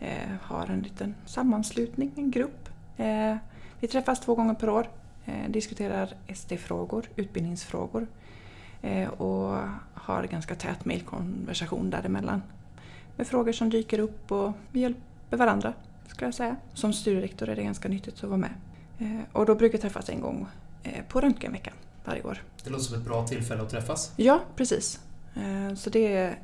eh, 0.00 0.08
har 0.42 0.66
en 0.66 0.80
liten 0.80 1.14
sammanslutning, 1.26 2.12
en 2.16 2.30
grupp. 2.30 2.68
Eh, 2.96 3.36
Vi 3.80 3.88
träffas 3.88 4.20
två 4.20 4.34
gånger 4.34 4.54
per 4.54 4.68
år, 4.68 4.86
diskuterar 5.48 6.08
SD-frågor, 6.34 7.04
utbildningsfrågor 7.16 8.06
och 9.16 9.56
har 9.94 10.26
ganska 10.30 10.54
tät 10.54 10.84
mejlkonversation 10.84 11.90
däremellan. 11.90 12.42
Med 13.16 13.26
frågor 13.26 13.52
som 13.52 13.70
dyker 13.70 13.98
upp 13.98 14.32
och 14.32 14.52
vi 14.72 14.80
hjälper 14.80 15.36
varandra, 15.36 15.72
skulle 16.10 16.26
jag 16.26 16.34
säga. 16.34 16.56
Som 16.74 16.92
studierektor 16.92 17.48
är 17.48 17.56
det 17.56 17.62
ganska 17.62 17.88
nyttigt 17.88 18.14
att 18.14 18.22
vara 18.30 18.36
med. 18.36 18.54
Eh, 18.98 19.20
Och 19.32 19.46
då 19.46 19.54
brukar 19.54 19.78
träffas 19.78 20.08
en 20.08 20.20
gång 20.20 20.46
eh, 20.82 21.04
på 21.08 21.20
röntgenveckan 21.20 21.74
varje 22.04 22.22
år. 22.22 22.42
Det 22.64 22.70
låter 22.70 22.84
som 22.84 22.96
ett 22.96 23.04
bra 23.04 23.26
tillfälle 23.26 23.62
att 23.62 23.70
träffas. 23.70 24.12
Ja, 24.16 24.40
precis. 24.56 25.00
Eh, 25.34 25.74
Så 25.74 25.90
det 25.90 26.12
är 26.16 26.38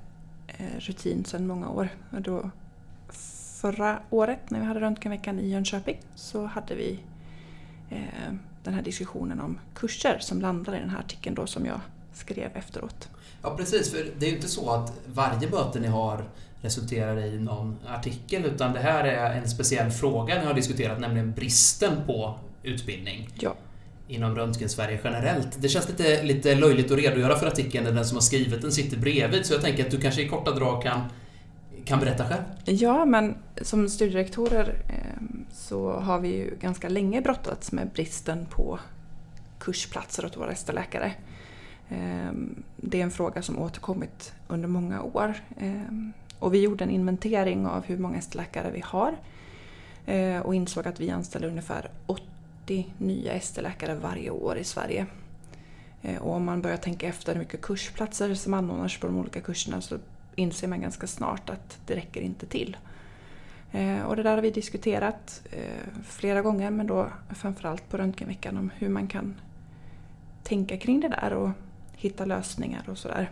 rutin 0.79 1.25
sedan 1.25 1.47
många 1.47 1.69
år. 1.69 1.89
Och 2.13 2.23
då, 2.23 2.51
förra 3.61 3.99
året 4.11 4.51
när 4.51 4.61
vi 4.61 4.67
hade 4.67 4.81
röntgenveckan 4.81 5.41
i 5.41 5.49
Jönköping 5.49 5.97
så 6.15 6.45
hade 6.47 6.75
vi 6.75 7.01
den 8.65 8.75
här 8.75 8.83
diskussionen 8.83 9.41
om 9.41 9.59
kurser 9.75 10.19
som 10.21 10.41
landade 10.41 10.77
i 10.77 10.81
den 10.81 10.91
här 10.91 10.99
artikeln 10.99 11.35
då 11.35 11.47
som 11.47 11.67
jag 11.67 11.81
skrev 12.13 12.51
efteråt. 12.57 13.09
Ja, 13.43 13.57
precis. 13.57 13.91
För 13.91 14.07
det 14.19 14.27
är 14.27 14.31
ju 14.31 14.37
inte 14.37 14.49
så 14.49 14.71
att 14.71 14.93
varje 15.07 15.51
möte 15.51 15.81
ni 15.81 15.87
har 15.89 16.25
resulterar 16.67 17.25
i 17.25 17.39
någon 17.39 17.77
artikel, 17.89 18.45
utan 18.45 18.73
det 18.73 18.81
här 18.81 19.05
är 19.05 19.35
en 19.35 19.49
speciell 19.49 19.91
fråga 19.91 20.39
ni 20.41 20.47
har 20.47 20.55
diskuterat, 20.55 21.01
nämligen 21.01 21.33
bristen 21.33 21.93
på 22.07 22.39
utbildning 22.63 23.29
Ja, 23.41 23.55
inom 24.09 24.35
röntgen-Sverige 24.37 25.01
generellt. 25.05 25.49
Det 25.63 25.69
känns 25.69 25.89
lite, 25.89 26.23
lite 26.23 26.55
löjligt 26.55 26.91
att 26.91 26.99
redogöra 26.99 27.37
för 27.37 27.47
artikeln 27.47 27.85
när 27.85 27.93
den 27.93 28.05
som 28.05 28.17
har 28.17 28.23
skrivit 28.23 28.63
den 28.63 28.73
sitter 28.73 28.97
bredvid, 28.97 29.47
så 29.47 29.55
jag 29.55 29.63
tänker 29.63 29.85
att 29.85 29.91
du 29.91 30.01
kanske 30.01 30.23
i 30.23 30.29
korta 30.29 30.51
drag 30.51 30.83
kan, 30.83 31.01
kan 31.85 32.01
berätta 32.01 32.25
själv. 32.25 32.43
ja 32.65 33.05
men 33.05 33.35
som 33.63 33.89
studierektorer 33.89 34.83
eh, 34.89 35.23
så 35.53 35.93
har 35.93 36.19
vi 36.21 36.29
ju 36.29 36.57
ganska 36.61 36.89
länge 36.89 37.21
brottats 37.21 37.73
med 37.73 37.89
bristen 37.95 38.47
på 38.51 38.79
kursplatser 39.59 40.27
åt 40.27 40.37
våra 40.37 40.53
ST-läkare. 40.53 41.13
Eh, 41.89 42.33
Det 42.77 42.99
är 43.01 43.03
en 43.03 43.11
fråga 43.11 43.43
som 43.43 43.59
återkommit 43.59 44.33
under 44.49 44.69
många 44.69 45.03
år. 45.03 45.35
Och 46.39 46.55
vi 46.55 46.61
gjorde 46.61 46.85
en 46.85 46.91
inventering 46.91 47.67
av 47.67 47.85
hur 47.85 47.99
många 47.99 48.19
ST-läkare 48.19 48.71
vi 48.71 48.81
har 48.81 49.17
eh, 50.07 50.41
och 50.41 50.55
insåg 50.55 50.89
att 50.89 51.01
vi 51.01 51.11
anställer 51.11 51.49
ungefär 51.49 51.91
80 52.07 52.87
nya 52.99 53.33
ST-läkare 53.33 53.95
varje 53.95 54.31
år 54.31 54.57
i 54.59 54.65
Sverige. 54.65 55.07
Eh, 56.03 56.23
och 56.23 56.35
om 56.35 56.45
man 56.45 56.63
börjar 56.63 56.77
tänka 56.77 57.07
efter 57.09 57.33
hur 57.33 57.41
mycket 57.41 57.61
kursplatser 57.61 58.35
som 58.35 58.55
anordnas 58.55 59.01
på 59.01 59.07
de 59.07 59.19
olika 59.19 59.41
kurserna 59.41 59.81
så 59.81 59.99
inser 60.35 60.69
man 60.69 60.81
ganska 60.81 61.07
snart 61.07 61.51
att 61.51 61.79
det 61.87 61.97
räcker 61.97 62.21
inte 62.21 62.47
till. 62.47 62.77
Eh, 63.73 64.03
och 64.03 64.17
det 64.17 64.23
där 64.23 64.35
har 64.35 64.43
vi 64.43 64.51
diskuterat 64.51 65.43
flera 66.09 66.43
gånger 66.43 66.71
men 66.71 66.87
då 66.87 67.09
framförallt 67.35 67.89
på 67.89 67.97
röntgenveckan 67.97 68.57
om 68.57 68.71
hur 68.77 68.89
man 68.89 69.09
kan 69.09 69.35
tänka 70.43 70.77
kring 70.77 71.01
det 71.01 71.09
där 71.09 71.33
och 71.33 71.51
hitta 71.97 72.25
lösningar 72.25 72.89
och 72.89 72.99
sådär. 72.99 73.31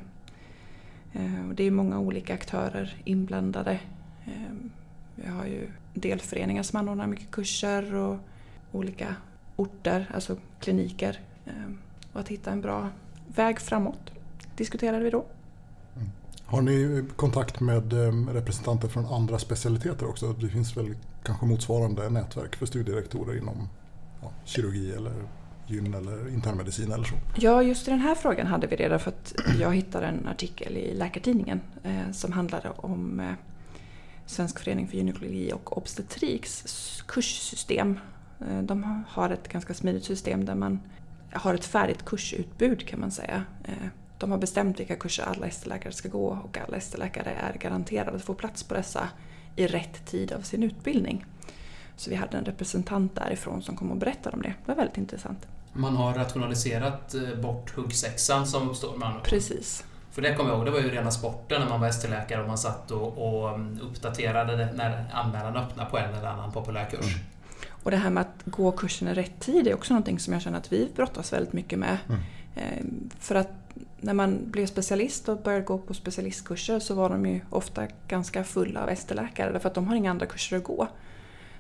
Eh, 1.15 1.49
det 1.55 1.65
är 1.65 1.71
många 1.71 1.99
olika 1.99 2.35
aktörer 2.35 2.97
inblandade. 3.05 3.81
Ehm, 4.25 4.71
vi 5.15 5.29
har 5.29 5.45
ju 5.45 5.69
delföreningar 5.95 6.63
som 6.63 6.79
anordnar 6.79 7.07
mycket 7.07 7.31
kurser 7.31 7.95
och 7.95 8.17
olika 8.73 9.17
orter, 9.57 10.11
alltså 10.15 10.37
kliniker 10.61 11.21
ehm, 11.47 11.79
och 12.13 12.21
att 12.21 12.29
hitta 12.29 12.51
en 12.51 12.61
bra 12.61 12.89
väg 13.35 13.61
framåt 13.61 14.11
diskuterade 14.57 15.05
vi 15.05 15.11
då. 15.11 15.25
Mm. 15.97 16.09
Har 16.45 16.63
ni 16.63 17.05
kontakt 17.17 17.61
med 17.61 17.93
ehm, 17.93 18.31
representanter 18.31 18.89
från 18.89 19.07
andra 19.07 19.39
specialiteter 19.39 20.09
också? 20.09 20.33
Det 20.33 20.49
finns 20.49 20.77
väl 20.77 20.95
kanske 21.23 21.47
motsvarande 21.47 22.11
nätverk 22.11 22.57
för 22.57 22.67
studierektorer 22.67 23.39
inom 23.39 23.69
ja, 24.23 24.31
kirurgi 24.45 24.93
eller 24.93 25.13
gyn 25.67 25.95
eller 25.95 26.29
internmedicin 26.29 26.93
eller 26.93 27.05
så? 27.05 27.15
Ja, 27.37 27.63
just 27.63 27.89
i 27.89 27.91
den 27.91 28.01
här 28.01 28.15
frågan 28.15 28.47
hade 28.47 28.67
vi 28.67 28.77
redan 28.77 29.01
för 29.01 29.11
att 29.11 29.35
jag 29.61 29.75
hittade 29.75 30.07
en 30.07 30.29
artikel 30.29 30.77
i 30.77 30.95
Läkartidningen 30.95 31.61
eh, 31.83 32.11
som 32.13 32.33
handlade 32.33 32.71
om 32.71 33.21
eh, 33.21 33.33
Svensk 34.27 34.59
förening 34.59 34.89
för 34.89 34.97
gynekologi 34.97 35.53
och 35.53 35.77
obstetriks 35.79 37.03
kurssystem. 37.07 37.99
Eh, 38.41 38.63
de 38.63 39.05
har 39.09 39.31
ett 39.31 39.49
ganska 39.49 39.75
smidigt 39.75 40.05
system 40.05 40.45
där 40.45 40.55
man 40.55 40.81
har 41.33 41.55
ett 41.55 41.65
färdigt 41.65 42.05
kursutbud 42.05 42.87
kan 42.89 43.01
man 43.01 43.11
säga. 43.11 43.45
Eh, 43.65 43.89
de 44.19 44.31
har 44.31 44.39
bestämt 44.39 44.81
vilka 44.81 44.97
kurser 44.97 45.25
alla 45.25 45.47
ST-läkare 45.47 45.93
ska 45.93 46.09
gå 46.09 46.27
och 46.27 46.59
alla 46.59 46.77
ST-läkare 46.77 47.31
är 47.31 47.59
garanterade 47.59 48.17
att 48.17 48.25
få 48.25 48.35
plats 48.35 48.63
på 48.63 48.75
dessa 48.75 49.09
i 49.57 49.67
rätt 49.67 50.07
tid 50.07 50.33
av 50.33 50.41
sin 50.41 50.63
utbildning. 50.63 51.27
Så 51.97 52.11
vi 52.11 52.17
hade 52.17 52.39
en 52.39 52.45
representant 52.45 53.15
därifrån 53.15 53.63
som 53.63 53.77
kom 53.77 53.91
och 53.91 53.97
berättade 53.97 54.37
om 54.37 54.43
det. 54.43 54.55
Det 54.65 54.69
var 54.69 54.75
väldigt 54.75 54.99
intressant. 54.99 55.47
Man 55.75 55.97
har 55.97 56.15
rationaliserat 56.15 57.15
eh, 57.15 57.41
bort 57.43 57.77
huggsexan 57.77 58.47
som 58.47 58.71
uppstår 58.71 58.97
med 58.97 59.23
Precis. 59.23 59.85
För 60.11 60.23
det 60.23 60.35
kommer 60.35 60.51
jag 60.51 60.57
ihåg, 60.57 60.67
det 60.67 60.71
var 60.71 60.81
ju 60.81 60.91
rena 60.91 61.11
sporten 61.11 61.61
när 61.61 61.69
man 61.69 61.81
var 61.81 61.89
ST-läkare 61.89 62.43
och 62.43 62.49
man 62.49 62.59
satt 62.59 62.91
och, 62.91 63.19
och 63.19 63.49
mm, 63.49 63.81
uppdaterade 63.83 64.73
när 64.73 65.05
anmälan 65.13 65.57
öppnade 65.57 65.91
på 65.91 65.99
en 65.99 66.15
eller 66.15 66.29
annan 66.29 66.53
populär 66.53 66.87
kurs. 66.91 67.15
Mm. 67.15 67.19
Och 67.71 67.91
det 67.91 67.97
här 67.97 68.11
med 68.11 68.21
att 68.21 68.43
gå 68.45 68.73
kursen 68.73 69.09
i 69.09 69.15
rätt 69.15 69.41
tid 69.41 69.69
är 69.69 69.75
också 69.75 69.93
någonting 69.93 70.19
som 70.19 70.33
jag 70.33 70.43
känner 70.43 70.59
att 70.59 70.73
vi 70.73 70.89
brottas 70.97 71.33
väldigt 71.33 71.53
mycket 71.53 71.79
med. 71.79 71.99
Mm. 72.09 72.21
Ehm, 72.57 73.11
för 73.21 73.35
att 73.35 73.51
när 74.01 74.15
man 74.15 74.39
blev 74.45 74.67
specialist 74.67 75.29
och 75.29 75.43
började 75.43 75.65
gå 75.65 75.79
på 75.79 75.95
specialistkurser 75.95 76.79
så 76.79 76.95
var 76.95 77.11
de 77.11 77.27
ju 77.27 77.41
ofta 77.51 77.87
ganska 78.09 78.45
fulla 78.45 78.83
av 78.83 78.89
ST-läkare 78.89 79.53
därför 79.53 79.69
att 79.69 79.75
de 79.75 79.89
har 79.89 79.97
inga 79.97 80.11
andra 80.11 80.27
kurser 80.27 80.57
att 80.57 80.65
gå. 80.65 80.89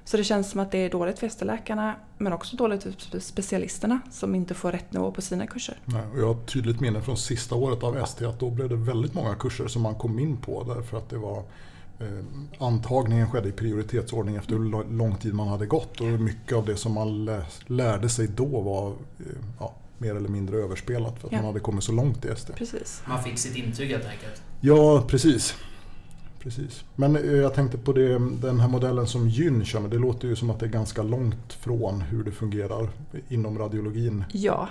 Så 0.04 0.16
det 0.16 0.24
känns 0.24 0.50
som 0.50 0.60
att 0.60 0.70
det 0.70 0.78
är 0.78 0.90
dåligt 0.90 1.18
för 1.18 1.26
ST-läkarna 1.26 1.94
men 2.18 2.32
också 2.32 2.56
dåligt 2.56 2.82
för 2.82 3.20
specialisterna 3.20 4.00
som 4.10 4.34
inte 4.34 4.54
får 4.54 4.72
rätt 4.72 4.92
nivå 4.92 5.12
på 5.12 5.22
sina 5.22 5.46
kurser. 5.46 5.78
Nej, 5.84 6.02
och 6.12 6.18
jag 6.18 6.26
har 6.26 6.34
ett 6.34 6.46
tydligt 6.46 6.80
minne 6.80 7.02
från 7.02 7.16
sista 7.16 7.54
året 7.54 7.82
av 7.82 7.96
ST 7.96 8.24
att 8.24 8.40
då 8.40 8.50
blev 8.50 8.68
det 8.68 8.76
väldigt 8.76 9.14
många 9.14 9.34
kurser 9.34 9.66
som 9.66 9.82
man 9.82 9.94
kom 9.94 10.18
in 10.18 10.36
på 10.36 10.64
därför 10.74 10.98
att 10.98 11.10
det 11.10 11.18
var 11.18 11.42
Eh, 11.98 12.24
antagningen 12.58 13.30
skedde 13.30 13.48
i 13.48 13.52
prioritetsordning 13.52 14.36
efter 14.36 14.52
hur 14.52 14.92
lång 14.96 15.16
tid 15.16 15.34
man 15.34 15.48
hade 15.48 15.66
gått 15.66 16.00
och 16.00 16.06
mycket 16.06 16.56
av 16.56 16.66
det 16.66 16.76
som 16.76 16.92
man 16.92 17.30
lärde 17.66 18.08
sig 18.08 18.28
då 18.28 18.60
var 18.60 18.88
eh, 18.88 19.26
ja, 19.58 19.74
mer 19.98 20.14
eller 20.14 20.28
mindre 20.28 20.56
överspelat 20.56 21.18
för 21.18 21.26
att 21.26 21.32
ja. 21.32 21.38
man 21.38 21.46
hade 21.46 21.60
kommit 21.60 21.84
så 21.84 21.92
långt 21.92 22.24
i 22.24 22.36
SD. 22.36 22.50
Precis. 22.54 23.02
Man 23.06 23.22
fick 23.22 23.38
sitt 23.38 23.56
intyg 23.56 23.90
helt 23.90 24.06
enkelt? 24.06 24.42
Ja, 24.60 25.04
precis. 25.08 25.54
Precis. 26.44 26.84
Men 26.96 27.16
eh, 27.16 27.22
jag 27.22 27.54
tänkte 27.54 27.78
på 27.78 27.92
det, 27.92 28.18
den 28.18 28.60
här 28.60 28.68
modellen 28.68 29.06
som 29.06 29.28
Gyn 29.28 29.64
kör 29.64 29.80
med. 29.80 29.90
Det 29.90 29.98
låter 29.98 30.28
ju 30.28 30.36
som 30.36 30.50
att 30.50 30.60
det 30.60 30.66
är 30.66 30.70
ganska 30.70 31.02
långt 31.02 31.52
från 31.52 32.00
hur 32.00 32.24
det 32.24 32.32
fungerar 32.32 32.88
inom 33.28 33.58
radiologin. 33.58 34.24
Ja, 34.32 34.68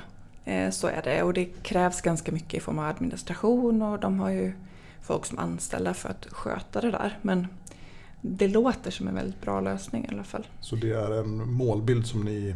så 0.72 0.88
är 0.88 1.02
det. 1.04 1.24
Och 1.24 1.34
det 1.34 1.46
krävs 1.46 2.02
ganska 2.02 2.32
mycket 2.32 2.54
i 2.54 2.60
form 2.60 2.80
av 2.80 2.86
administration 2.86 3.82
och 3.82 4.00
de 4.00 4.20
har 4.20 4.30
ju 4.30 4.54
folk 5.02 5.26
som 5.26 5.40
anställda 5.40 5.94
för 5.94 6.10
att 6.10 6.28
sköta 6.32 6.82
det 6.82 6.92
där. 6.92 7.20
Men 7.22 7.48
det 8.22 8.48
låter 8.48 8.92
som 8.92 9.08
en 9.08 9.16
väldigt 9.16 9.42
bra 9.42 9.62
lösning 9.62 10.06
i 10.06 10.14
alla 10.14 10.24
fall. 10.24 10.48
Så 10.60 10.76
det 10.76 10.92
är 10.92 11.20
en 11.20 11.54
målbild 11.54 12.08
som 12.08 12.24
ni 12.24 12.50
eh, 12.50 12.56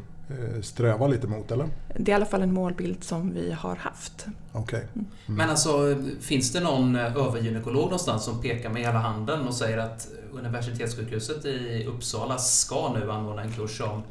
strävar 0.61 1.07
lite 1.07 1.27
mot 1.27 1.51
eller? 1.51 1.67
Det 1.95 2.11
är 2.11 2.13
i 2.13 2.15
alla 2.15 2.25
fall 2.25 2.41
en 2.41 2.53
målbild 2.53 3.03
som 3.03 3.33
vi 3.33 3.51
har 3.51 3.75
haft. 3.75 4.25
Okay. 4.53 4.79
Mm. 4.79 4.89
Mm. 5.25 5.37
Men 5.37 5.49
alltså, 5.49 6.03
finns 6.21 6.51
det 6.51 6.59
någon 6.59 6.95
eh, 6.95 7.17
övergynekolog 7.17 7.83
någonstans 7.83 8.23
som 8.23 8.41
pekar 8.41 8.69
med 8.69 8.81
hela 8.81 8.99
handen 8.99 9.47
och 9.47 9.53
säger 9.53 9.77
att 9.77 10.07
Universitetssjukhuset 10.31 11.45
i 11.45 11.85
Uppsala 11.85 12.37
ska 12.37 12.93
nu 12.93 13.11
anordna 13.11 13.41
en 13.41 13.51
kurs 13.51 13.81
om 13.81 14.03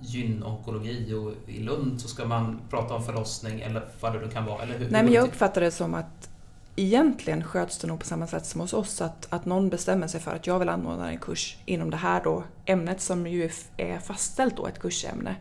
gynonkologi 0.00 1.14
och 1.14 1.50
i 1.50 1.60
Lund 1.60 2.00
så 2.00 2.08
ska 2.08 2.24
man 2.24 2.60
prata 2.70 2.94
om 2.94 3.04
förlossning 3.04 3.60
eller 3.60 3.88
vad 4.00 4.12
det 4.12 4.20
nu 4.20 4.28
kan 4.28 4.44
vara? 4.44 4.62
Eller 4.62 4.78
hur, 4.78 4.90
Nej, 4.90 5.04
men 5.04 5.12
jag 5.12 5.24
uppfattar 5.24 5.60
det 5.60 5.70
som 5.70 5.94
att 5.94 6.28
egentligen 6.76 7.44
sköts 7.44 7.78
det 7.78 7.86
nog 7.86 8.00
på 8.00 8.06
samma 8.06 8.26
sätt 8.26 8.46
som 8.46 8.60
hos 8.60 8.72
oss. 8.72 9.00
Att, 9.00 9.26
att 9.30 9.44
någon 9.44 9.68
bestämmer 9.68 10.06
sig 10.06 10.20
för 10.20 10.30
att 10.30 10.46
jag 10.46 10.58
vill 10.58 10.68
anordna 10.68 11.10
en 11.10 11.18
kurs 11.18 11.56
inom 11.64 11.90
det 11.90 11.96
här 11.96 12.24
då, 12.24 12.44
ämnet 12.64 13.00
som 13.00 13.26
ju 13.26 13.50
är 13.76 13.98
fastställt 13.98 14.56
då, 14.56 14.66
ett 14.66 14.78
kursämne. 14.78 15.36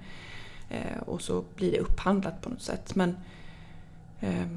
Eh, 0.73 0.97
och 1.05 1.21
så 1.21 1.43
blir 1.55 1.71
det 1.71 1.79
upphandlat 1.79 2.41
på 2.41 2.49
något 2.49 2.61
sätt. 2.61 2.95
Men, 2.95 3.17
eh, 4.19 4.47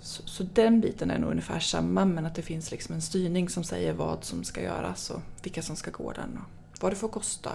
så, 0.00 0.22
så, 0.26 0.42
den 0.54 0.80
biten 0.80 1.10
är 1.10 1.18
nog 1.18 1.30
ungefär 1.30 1.60
samma 1.60 2.04
men 2.04 2.26
att 2.26 2.34
det 2.34 2.42
finns 2.42 2.70
liksom 2.70 2.94
en 2.94 3.02
styrning 3.02 3.48
som 3.48 3.64
säger 3.64 3.92
vad 3.92 4.24
som 4.24 4.44
ska 4.44 4.62
göras 4.62 5.10
och 5.10 5.20
vilka 5.42 5.62
som 5.62 5.76
ska 5.76 5.90
gå 5.90 6.12
den 6.12 6.38
och 6.38 6.82
vad 6.82 6.92
det 6.92 6.96
får 6.96 7.08
kosta. 7.08 7.50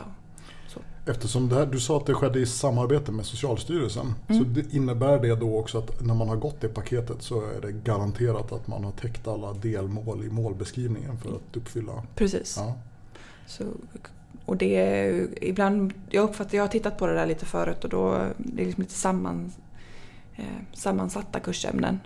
Eftersom 1.06 1.50
det 1.50 1.56
här, 1.56 1.66
du 1.66 1.80
sa 1.80 1.98
att 1.98 2.06
det 2.06 2.14
skedde 2.14 2.40
i 2.40 2.46
samarbete 2.46 3.12
med 3.12 3.26
Socialstyrelsen. 3.26 4.14
Mm. 4.28 4.44
Så 4.44 4.50
det 4.50 4.74
innebär 4.74 5.20
det 5.20 5.36
då 5.36 5.60
också 5.60 5.78
att 5.78 6.02
när 6.02 6.14
man 6.14 6.30
har 6.30 6.36
gått 6.36 6.62
det 6.62 6.68
paketet 6.68 7.22
så 7.22 7.42
är 7.42 7.62
det 7.62 7.72
garanterat 7.72 8.52
att 8.52 8.68
man 8.68 8.84
har 8.84 8.92
täckt 8.92 9.28
alla 9.28 9.54
delmål 9.54 10.24
i 10.24 10.30
målbeskrivningen 10.30 11.18
för 11.18 11.30
att 11.30 11.58
uppfylla? 11.58 12.04
Precis. 12.16 12.56
Ja. 12.58 12.78
Så, 13.48 13.64
och 14.48 14.58
det 14.58 14.76
är 14.76 15.28
ibland, 15.44 15.94
jag 16.10 16.24
uppfattar, 16.24 16.58
jag 16.58 16.64
har 16.64 16.68
tittat 16.68 16.98
på 16.98 17.08
det 17.08 17.14
där 17.14 17.26
lite 17.26 17.46
förut 17.46 17.84
och 17.84 17.90
då 17.90 18.26
det 18.38 18.62
är 18.62 18.66
liksom 18.66 18.82
lite 18.82 18.94
samman, 18.94 19.52
eh, 20.36 20.46
sammansatta 20.74 21.40
kursämnen 21.40 22.00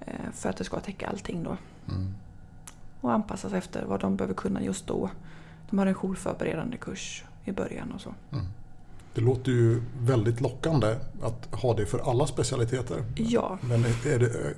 eh, 0.00 0.32
för 0.32 0.48
att 0.48 0.56
det 0.56 0.64
ska 0.64 0.80
täcka 0.80 1.08
allting 1.08 1.42
då. 1.42 1.56
Mm. 1.88 2.14
Och 3.00 3.12
anpassas 3.12 3.52
efter 3.52 3.84
vad 3.84 4.00
de 4.00 4.16
behöver 4.16 4.34
kunna 4.34 4.62
just 4.62 4.86
då. 4.86 5.10
De 5.70 5.78
har 5.78 5.86
en 5.86 5.94
jourförberedande 5.94 6.76
kurs 6.76 7.24
i 7.44 7.52
början 7.52 7.92
och 7.92 8.00
så. 8.00 8.14
Mm. 8.32 8.44
Det 9.14 9.20
låter 9.20 9.52
ju 9.52 9.82
väldigt 10.00 10.40
lockande 10.40 10.96
att 11.22 11.54
ha 11.54 11.74
det 11.74 11.86
för 11.86 12.10
alla 12.10 12.26
specialiteter. 12.26 13.04
Ja. 13.16 13.58
Men 13.62 13.84
är, 13.84 14.18
det, 14.18 14.54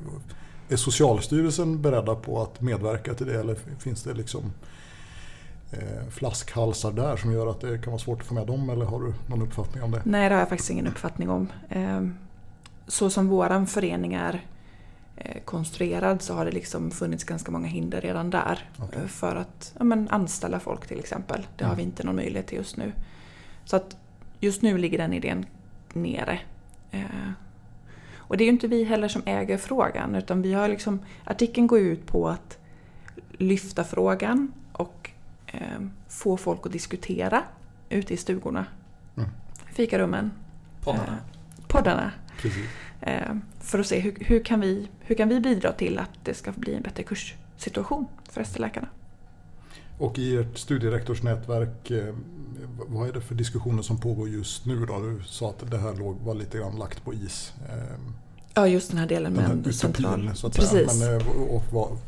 är 0.68 0.76
Socialstyrelsen 0.76 1.82
beredda 1.82 2.14
på 2.14 2.42
att 2.42 2.60
medverka 2.60 3.14
till 3.14 3.26
det 3.26 3.40
eller 3.40 3.56
finns 3.78 4.02
det 4.02 4.14
liksom 4.14 4.52
flaskhalsar 6.10 6.92
där 6.92 7.16
som 7.16 7.32
gör 7.32 7.46
att 7.46 7.60
det 7.60 7.78
kan 7.78 7.90
vara 7.90 8.00
svårt 8.00 8.20
att 8.20 8.26
få 8.26 8.34
med 8.34 8.46
dem 8.46 8.70
eller 8.70 8.84
har 8.84 9.00
du 9.00 9.14
någon 9.26 9.42
uppfattning 9.42 9.82
om 9.82 9.90
det? 9.90 10.02
Nej, 10.04 10.28
det 10.28 10.34
har 10.34 10.40
jag 10.40 10.48
faktiskt 10.48 10.70
ingen 10.70 10.86
uppfattning 10.86 11.30
om. 11.30 11.48
Eh, 11.68 12.06
så 12.86 13.10
som 13.10 13.28
våran 13.28 13.66
förening 13.66 14.14
är 14.14 14.44
eh, 15.16 15.42
konstruerad 15.44 16.22
så 16.22 16.34
har 16.34 16.44
det 16.44 16.50
liksom 16.50 16.90
funnits 16.90 17.24
ganska 17.24 17.52
många 17.52 17.68
hinder 17.68 18.00
redan 18.00 18.30
där. 18.30 18.70
Okay. 18.82 19.08
För 19.08 19.36
att 19.36 19.74
ja, 19.78 19.84
men, 19.84 20.08
anställa 20.08 20.60
folk 20.60 20.86
till 20.86 20.98
exempel. 20.98 21.46
Det 21.56 21.64
mm. 21.64 21.70
har 21.70 21.76
vi 21.76 21.82
inte 21.82 22.04
någon 22.04 22.16
möjlighet 22.16 22.46
till 22.46 22.58
just 22.58 22.76
nu. 22.76 22.92
Så 23.64 23.76
att 23.76 23.96
just 24.40 24.62
nu 24.62 24.78
ligger 24.78 24.98
den 24.98 25.12
idén 25.12 25.46
nere. 25.92 26.40
Eh, 26.90 27.30
och 28.16 28.36
det 28.36 28.44
är 28.44 28.46
ju 28.46 28.52
inte 28.52 28.68
vi 28.68 28.84
heller 28.84 29.08
som 29.08 29.22
äger 29.24 29.56
frågan 29.56 30.14
utan 30.14 30.42
vi 30.42 30.52
har 30.52 30.68
liksom, 30.68 31.00
artikeln 31.24 31.66
går 31.66 31.78
ut 31.78 32.06
på 32.06 32.28
att 32.28 32.58
lyfta 33.32 33.84
frågan 33.84 34.52
och 34.72 35.10
eh, 35.10 35.17
få 36.08 36.36
folk 36.36 36.66
att 36.66 36.72
diskutera 36.72 37.42
ute 37.88 38.14
i 38.14 38.16
stugorna. 38.16 38.66
Mm. 39.16 39.28
Fikarummen. 39.72 40.30
Poddarna. 40.80 41.06
Eh, 41.06 41.66
poddarna. 41.68 42.12
Precis. 42.40 42.64
Eh, 43.00 43.36
för 43.60 43.78
att 43.78 43.86
se 43.86 43.98
hur, 44.00 44.16
hur, 44.20 44.44
kan 44.44 44.60
vi, 44.60 44.88
hur 45.00 45.14
kan 45.14 45.28
vi 45.28 45.40
bidra 45.40 45.72
till 45.72 45.98
att 45.98 46.10
det 46.24 46.34
ska 46.34 46.52
bli 46.52 46.74
en 46.74 46.82
bättre 46.82 47.02
kurssituation 47.02 48.06
för 48.30 48.40
ST-läkarna. 48.40 48.88
Och 49.98 50.18
i 50.18 50.36
ert 50.36 50.58
studierektorsnätverk, 50.58 51.90
eh, 51.90 52.14
vad 52.86 53.08
är 53.08 53.12
det 53.12 53.20
för 53.20 53.34
diskussioner 53.34 53.82
som 53.82 54.00
pågår 54.00 54.28
just 54.28 54.66
nu? 54.66 54.86
Då? 54.86 55.00
Du 55.00 55.22
sa 55.26 55.50
att 55.50 55.70
det 55.70 55.78
här 55.78 55.94
låg, 55.94 56.16
var 56.16 56.34
lite 56.34 56.58
grann 56.58 56.78
lagt 56.78 57.04
på 57.04 57.14
is. 57.14 57.52
Ja, 58.54 58.68
just 58.68 58.90
den 58.90 58.98
här 58.98 59.06
delen 59.06 59.32
med 59.32 59.44
den 59.44 59.58
här 59.58 59.66
en 59.66 59.72
central... 59.72 60.30
Så 60.34 60.46
att 60.46 60.56
Precis. 60.56 61.00
Men, 61.00 61.20
och 61.48 61.64
vad, 61.70 61.98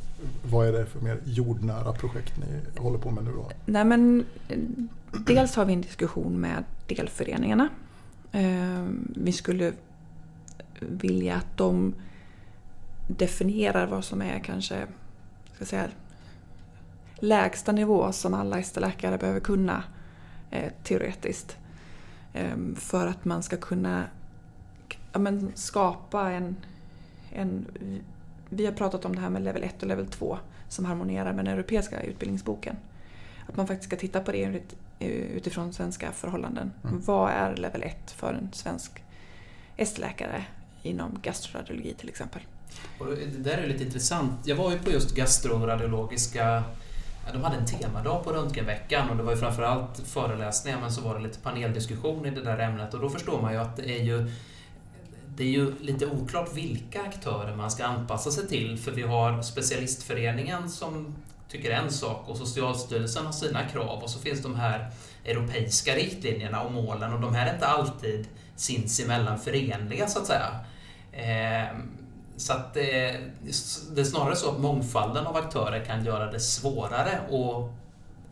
vad 0.43 0.69
är 0.69 0.73
det 0.73 0.87
för 0.87 1.01
mer 1.01 1.21
jordnära 1.25 1.93
projekt 1.93 2.33
ni 2.39 2.81
håller 2.81 2.99
på 2.99 3.11
med 3.11 3.25
nu 3.25 3.33
då? 3.33 3.51
Nej, 3.67 3.85
men, 3.85 4.25
eh, 4.49 4.59
dels 5.27 5.57
har 5.57 5.65
vi 5.65 5.73
en 5.73 5.81
diskussion 5.81 6.41
med 6.41 6.65
delföreningarna. 6.87 7.69
Eh, 8.33 8.87
vi 9.17 9.33
skulle 9.33 9.73
vilja 10.81 11.37
att 11.37 11.57
de 11.57 11.95
definierar 13.07 13.87
vad 13.87 14.05
som 14.05 14.23
är 14.23 14.39
kanske 14.39 14.87
ska 15.55 15.65
säga, 15.65 15.89
lägsta 17.17 17.73
nivå 17.73 18.13
som 18.13 18.35
alla 18.35 18.59
ST-läkare 18.59 19.19
behöver 19.19 19.41
kunna 19.41 19.83
eh, 20.51 20.73
teoretiskt. 20.83 21.57
Ehm, 22.33 22.77
för 22.77 23.07
att 23.07 23.25
man 23.25 23.43
ska 23.43 23.57
kunna 23.57 24.05
ja, 25.13 25.19
men, 25.19 25.53
skapa 25.55 26.31
en, 26.31 26.57
en... 27.33 27.67
Vi 28.51 28.67
har 28.67 28.73
pratat 28.73 29.05
om 29.05 29.15
det 29.15 29.21
här 29.21 29.31
med 29.31 29.43
level 29.43 29.63
1 29.63 29.83
och 29.83 29.89
level 29.89 30.07
2 30.07 30.39
som 30.69 30.85
harmonierar 30.85 31.33
med 31.33 31.45
den 31.45 31.55
europeiska 31.55 32.03
utbildningsboken. 32.03 32.77
Att 33.49 33.57
man 33.57 33.67
faktiskt 33.67 33.89
ska 33.89 33.97
titta 33.97 34.21
på 34.21 34.33
det 34.33 34.63
utifrån 35.35 35.73
svenska 35.73 36.13
förhållanden. 36.13 36.73
Mm. 36.85 37.01
Vad 37.01 37.31
är 37.31 37.57
level 37.57 37.83
1 37.83 38.11
för 38.11 38.35
en 38.35 38.53
svensk 38.53 39.05
ST-läkare 39.77 40.45
inom 40.83 41.19
gastroradiologi 41.23 41.95
till 41.95 42.09
exempel? 42.09 42.43
Och 42.99 43.07
det 43.07 43.51
där 43.51 43.59
är 43.59 43.69
lite 43.69 43.85
intressant. 43.85 44.47
Jag 44.47 44.57
var 44.57 44.71
ju 44.71 44.79
på 44.79 44.91
just 44.91 45.15
gastroradiologiska 45.15 46.65
de 47.33 47.43
hade 47.43 47.57
en 47.57 47.67
temadag 47.67 48.25
på 48.25 48.33
Röntgenveckan 48.33 49.11
och 49.11 49.17
det 49.17 49.23
var 49.23 49.33
ju 49.33 49.39
framförallt 49.39 49.99
föreläsningar 50.05 50.81
men 50.81 50.93
så 50.93 51.01
var 51.01 51.15
det 51.15 51.21
lite 51.21 51.39
paneldiskussion 51.39 52.27
i 52.27 52.31
det 52.31 52.43
där 52.43 52.59
ämnet 52.59 52.95
och 52.95 53.01
då 53.01 53.11
förstår 53.11 53.43
man 53.43 53.53
ju 53.53 53.59
att 53.59 53.77
det 53.77 54.01
är 54.01 54.03
ju 54.03 54.31
det 55.37 55.45
är 55.45 55.49
ju 55.49 55.75
lite 55.81 56.07
oklart 56.07 56.55
vilka 56.55 57.03
aktörer 57.03 57.57
man 57.57 57.71
ska 57.71 57.85
anpassa 57.85 58.31
sig 58.31 58.49
till 58.49 58.79
för 58.79 58.93
vi 58.93 59.03
har 59.03 59.43
specialistföreningen 59.43 60.71
som 60.71 61.15
tycker 61.49 61.71
en 61.71 61.91
sak 61.91 62.29
och 62.29 62.37
Socialstyrelsen 62.37 63.27
har 63.27 63.33
sina 63.33 63.69
krav 63.69 64.03
och 64.03 64.11
så 64.11 64.19
finns 64.19 64.43
de 64.43 64.55
här 64.55 64.91
europeiska 65.25 65.95
riktlinjerna 65.95 66.63
och 66.63 66.73
målen 66.73 67.13
och 67.13 67.21
de 67.21 67.35
här 67.35 67.47
är 67.47 67.55
inte 67.55 67.67
alltid 67.67 68.29
sinsemellan 68.57 69.39
förenliga 69.39 70.07
så 70.07 70.19
att 70.19 70.27
säga. 70.27 70.61
Eh, 71.13 71.77
så 72.37 72.53
att 72.53 72.75
det, 72.75 73.21
det 73.95 74.01
är 74.01 74.05
snarare 74.05 74.37
så 74.37 74.51
att 74.51 74.61
mångfalden 74.61 75.27
av 75.27 75.37
aktörer 75.37 75.85
kan 75.85 76.05
göra 76.05 76.33
det 76.33 76.41
svårare 76.41 77.19
att 77.19 77.71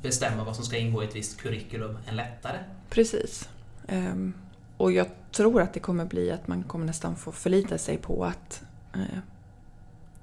bestämma 0.03 0.45
vad 0.45 0.57
som 0.57 0.65
ska 0.65 0.77
ingå 0.77 1.03
i 1.03 1.07
ett 1.07 1.17
visst 1.17 1.41
curriculum 1.41 1.99
än 2.09 2.17
lättare. 2.17 2.59
Precis. 2.91 3.49
Um, 3.89 4.35
och 4.77 4.93
jag 4.93 5.07
tror 5.33 5.63
att 5.63 5.73
det 5.73 5.81
kommer 5.81 6.05
bli 6.05 6.31
att 6.31 6.49
man 6.49 6.63
kommer 6.63 6.87
nästan 6.87 7.17
få 7.17 7.33
förlita 7.33 7.79
sig 7.79 7.99
på 7.99 8.25
att 8.25 8.63
uh, 8.97 9.19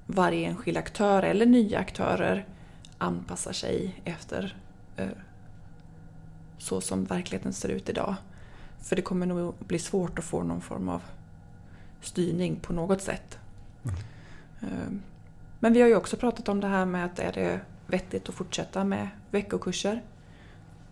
varje 0.06 0.48
enskild 0.48 0.78
aktör 0.78 1.24
eller 1.24 1.46
nya 1.46 1.80
aktörer 1.80 2.46
anpassar 2.98 3.54
sig 3.54 4.02
efter 4.06 4.58
uh, 5.00 5.08
så 6.58 6.82
som 6.82 7.06
verkligheten 7.06 7.54
ser 7.54 7.70
ut 7.70 7.90
idag. 7.90 8.16
För 8.80 8.96
det 8.96 9.02
kommer 9.02 9.26
nog 9.26 9.56
bli 9.60 9.80
svårt 9.80 10.20
att 10.20 10.26
få 10.26 10.44
någon 10.44 10.62
form 10.62 10.90
av 10.90 11.02
styrning 12.02 12.56
på 12.56 12.74
något 12.74 13.02
sätt. 13.02 13.40
Mm. 14.62 15.02
Men 15.60 15.74
vi 15.74 15.82
har 15.82 15.88
ju 15.88 15.96
också 15.96 16.18
pratat 16.18 16.50
om 16.50 16.60
det 16.60 16.68
här 16.68 16.86
med 16.86 17.06
att 17.06 17.20
är 17.20 17.32
det 17.32 17.60
vettigt 17.88 18.30
att 18.30 18.36
fortsätta 18.36 18.84
med 18.84 19.10
veckokurser? 19.32 20.04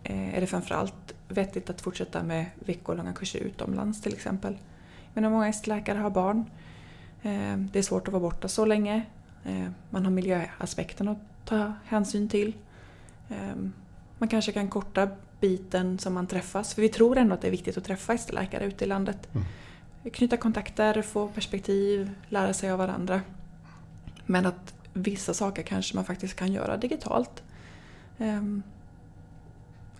Eh, 0.02 0.34
är 0.36 0.40
det 0.40 0.46
framförallt 0.46 1.13
vettigt 1.34 1.70
att 1.70 1.80
fortsätta 1.80 2.22
med 2.22 2.46
veckolånga 2.54 3.12
kurser 3.12 3.38
utomlands 3.38 4.00
till 4.00 4.14
exempel? 4.14 4.58
Men 5.14 5.32
många 5.32 5.52
läkare 5.66 5.98
har 5.98 6.10
barn. 6.10 6.44
Eh, 7.22 7.56
det 7.56 7.78
är 7.78 7.82
svårt 7.82 8.08
att 8.08 8.12
vara 8.12 8.22
borta 8.22 8.48
så 8.48 8.64
länge. 8.64 9.02
Man 9.90 10.04
har 10.04 10.10
miljöaspekten 10.10 11.08
att 11.08 11.18
ta 11.44 11.72
hänsyn 11.84 12.28
till. 12.28 12.52
Man 14.18 14.28
kanske 14.28 14.52
kan 14.52 14.68
korta 14.68 15.08
biten 15.40 15.98
som 15.98 16.14
man 16.14 16.26
träffas. 16.26 16.74
För 16.74 16.82
vi 16.82 16.88
tror 16.88 17.18
ändå 17.18 17.34
att 17.34 17.40
det 17.40 17.46
är 17.46 17.50
viktigt 17.50 17.76
att 17.76 17.84
träffa 17.84 18.14
ST-läkare 18.14 18.64
ute 18.64 18.84
i 18.84 18.88
landet. 18.88 19.28
Mm 19.34 19.44
knyta 20.12 20.36
kontakter, 20.36 21.02
få 21.02 21.28
perspektiv, 21.28 22.10
lära 22.28 22.52
sig 22.52 22.70
av 22.70 22.78
varandra. 22.78 23.20
Men 24.26 24.46
att 24.46 24.74
vissa 24.92 25.34
saker 25.34 25.62
kanske 25.62 25.96
man 25.96 26.04
faktiskt 26.04 26.36
kan 26.36 26.52
göra 26.52 26.76
digitalt. 26.76 27.42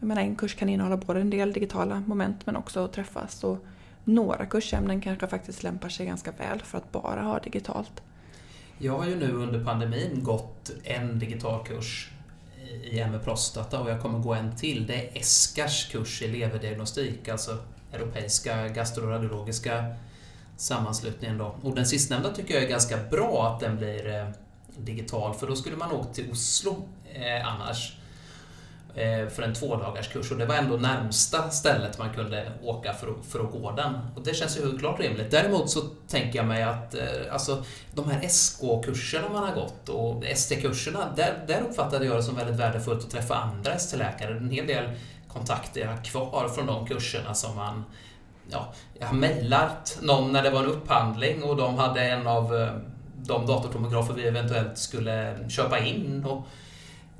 Jag 0.05 0.09
menar, 0.09 0.23
en 0.23 0.37
kurs 0.37 0.55
kan 0.55 0.69
innehålla 0.69 0.97
både 0.97 1.21
en 1.21 1.31
del 1.31 1.53
digitala 1.53 2.01
moment 2.07 2.47
men 2.47 2.57
också 2.57 2.85
att 2.85 2.93
träffas. 2.93 3.45
Och 3.45 3.59
några 4.05 4.47
kursämnen 4.47 5.01
kanske 5.01 5.27
faktiskt 5.27 5.63
lämpar 5.63 5.89
sig 5.89 6.07
ganska 6.07 6.33
väl 6.33 6.63
för 6.63 6.79
att 6.79 6.93
bara 6.93 7.23
ha 7.23 7.39
digitalt. 7.39 8.03
Jag 8.79 8.99
har 8.99 9.07
ju 9.07 9.17
nu 9.17 9.33
under 9.33 9.65
pandemin 9.65 10.25
gått 10.25 10.71
en 10.85 11.19
digital 11.19 11.67
kurs 11.67 12.11
i 12.83 13.05
ME 13.05 13.19
prostata 13.19 13.81
och 13.81 13.91
jag 13.91 14.03
kommer 14.03 14.19
gå 14.19 14.35
en 14.35 14.57
till. 14.57 14.87
Det 14.87 14.95
är 14.95 15.19
Eskars 15.19 15.89
kurs 15.93 16.23
i 16.23 16.29
leverdiagnostik, 16.29 17.29
alltså 17.29 17.59
Europeiska 17.93 18.69
gastroradiologiska 18.69 19.85
sammanslutningen. 20.57 21.39
Då. 21.39 21.55
Och 21.63 21.75
den 21.75 21.87
sistnämnda 21.87 22.33
tycker 22.33 22.55
jag 22.55 22.63
är 22.63 22.69
ganska 22.69 22.97
bra 23.11 23.53
att 23.55 23.61
den 23.61 23.77
blir 23.77 24.15
eh, 24.15 24.29
digital, 24.77 25.35
för 25.35 25.47
då 25.47 25.57
skulle 25.57 25.77
man 25.77 25.93
åkt 25.93 26.15
till 26.15 26.31
Oslo 26.31 26.89
eh, 27.15 27.49
annars 27.49 27.97
eh, 27.99 28.04
Eh, 28.97 29.29
för 29.29 29.43
en 29.43 29.55
tvådagarskurs 29.55 30.31
och 30.31 30.39
det 30.39 30.47
var 30.47 30.55
ändå 30.55 30.77
närmsta 30.77 31.51
stället 31.51 31.99
man 31.99 32.15
kunde 32.15 32.53
åka 32.63 32.93
för 32.93 33.07
att, 33.07 33.27
för 33.27 33.41
att 33.41 33.53
gå 33.53 33.73
den. 33.73 33.95
Och 34.17 34.23
det 34.23 34.35
känns 34.35 34.59
ju 34.59 34.79
klart 34.79 35.01
rimligt. 35.01 35.31
Däremot 35.31 35.71
så 35.71 35.81
tänker 36.09 36.39
jag 36.39 36.47
mig 36.47 36.63
att 36.63 36.95
eh, 36.95 37.03
alltså, 37.31 37.65
de 37.95 38.11
här 38.11 38.29
SK-kurserna 38.29 39.29
man 39.29 39.43
har 39.43 39.55
gått 39.55 39.89
och 39.89 40.25
ST-kurserna, 40.25 41.13
där, 41.17 41.45
där 41.47 41.61
uppfattade 41.61 42.07
jag 42.07 42.17
det 42.17 42.23
som 42.23 42.37
väldigt 42.37 42.57
värdefullt 42.57 43.05
att 43.05 43.11
träffa 43.11 43.35
andra 43.35 43.73
ST-läkare. 43.73 44.37
En 44.37 44.51
hel 44.51 44.67
del 44.67 44.91
kontakter 45.29 45.81
jag 45.81 45.89
har 45.89 46.05
kvar 46.05 46.49
från 46.49 46.67
de 46.67 46.87
kurserna 46.87 47.35
som 47.35 47.57
man 47.57 47.85
ja, 48.51 48.73
jag 48.99 49.07
har 49.07 49.15
mejlat 49.15 49.99
någon 50.03 50.33
när 50.33 50.43
det 50.43 50.51
var 50.51 50.61
en 50.61 50.71
upphandling 50.71 51.43
och 51.43 51.57
de 51.57 51.79
hade 51.79 52.01
en 52.01 52.27
av 52.27 52.57
eh, 52.57 52.69
de 53.17 53.47
datortomografer 53.47 54.15
vi 54.15 54.27
eventuellt 54.27 54.79
skulle 54.79 55.37
köpa 55.49 55.79
in. 55.79 56.25
Och, 56.25 56.47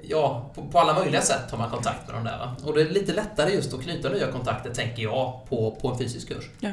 ja, 0.09 0.51
på, 0.55 0.67
på, 0.67 0.79
alla 0.79 0.95
möjliga 0.95 1.23
sätt 1.23 1.51
har 1.51 1.59
man 1.59 1.71
kontakt 1.71 2.07
med 2.07 2.17
dem 2.17 2.25
där. 2.25 2.39
Va? 2.39 2.57
Och 2.65 2.75
det 2.75 2.83
är 2.83 2.91
lite 2.91 3.13
lättare 3.13 3.51
just 3.51 3.75
att 3.75 3.83
knyta 3.83 4.09
nya 4.09 4.33
kontakter, 4.33 4.75
tänker 4.75 5.03
jag, 5.03 5.41
på, 5.49 5.71
på 5.81 5.89
en 5.89 5.99
fysisk 5.99 6.29
kurs. 6.29 6.51
Ja. 6.61 6.71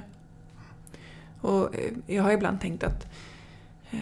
Och 1.42 1.76
eh, 1.76 1.92
jag 2.08 2.24
har 2.24 2.32
ibland 2.32 2.62
tänkt 2.62 2.84
att 2.84 3.08
eh, 3.92 4.00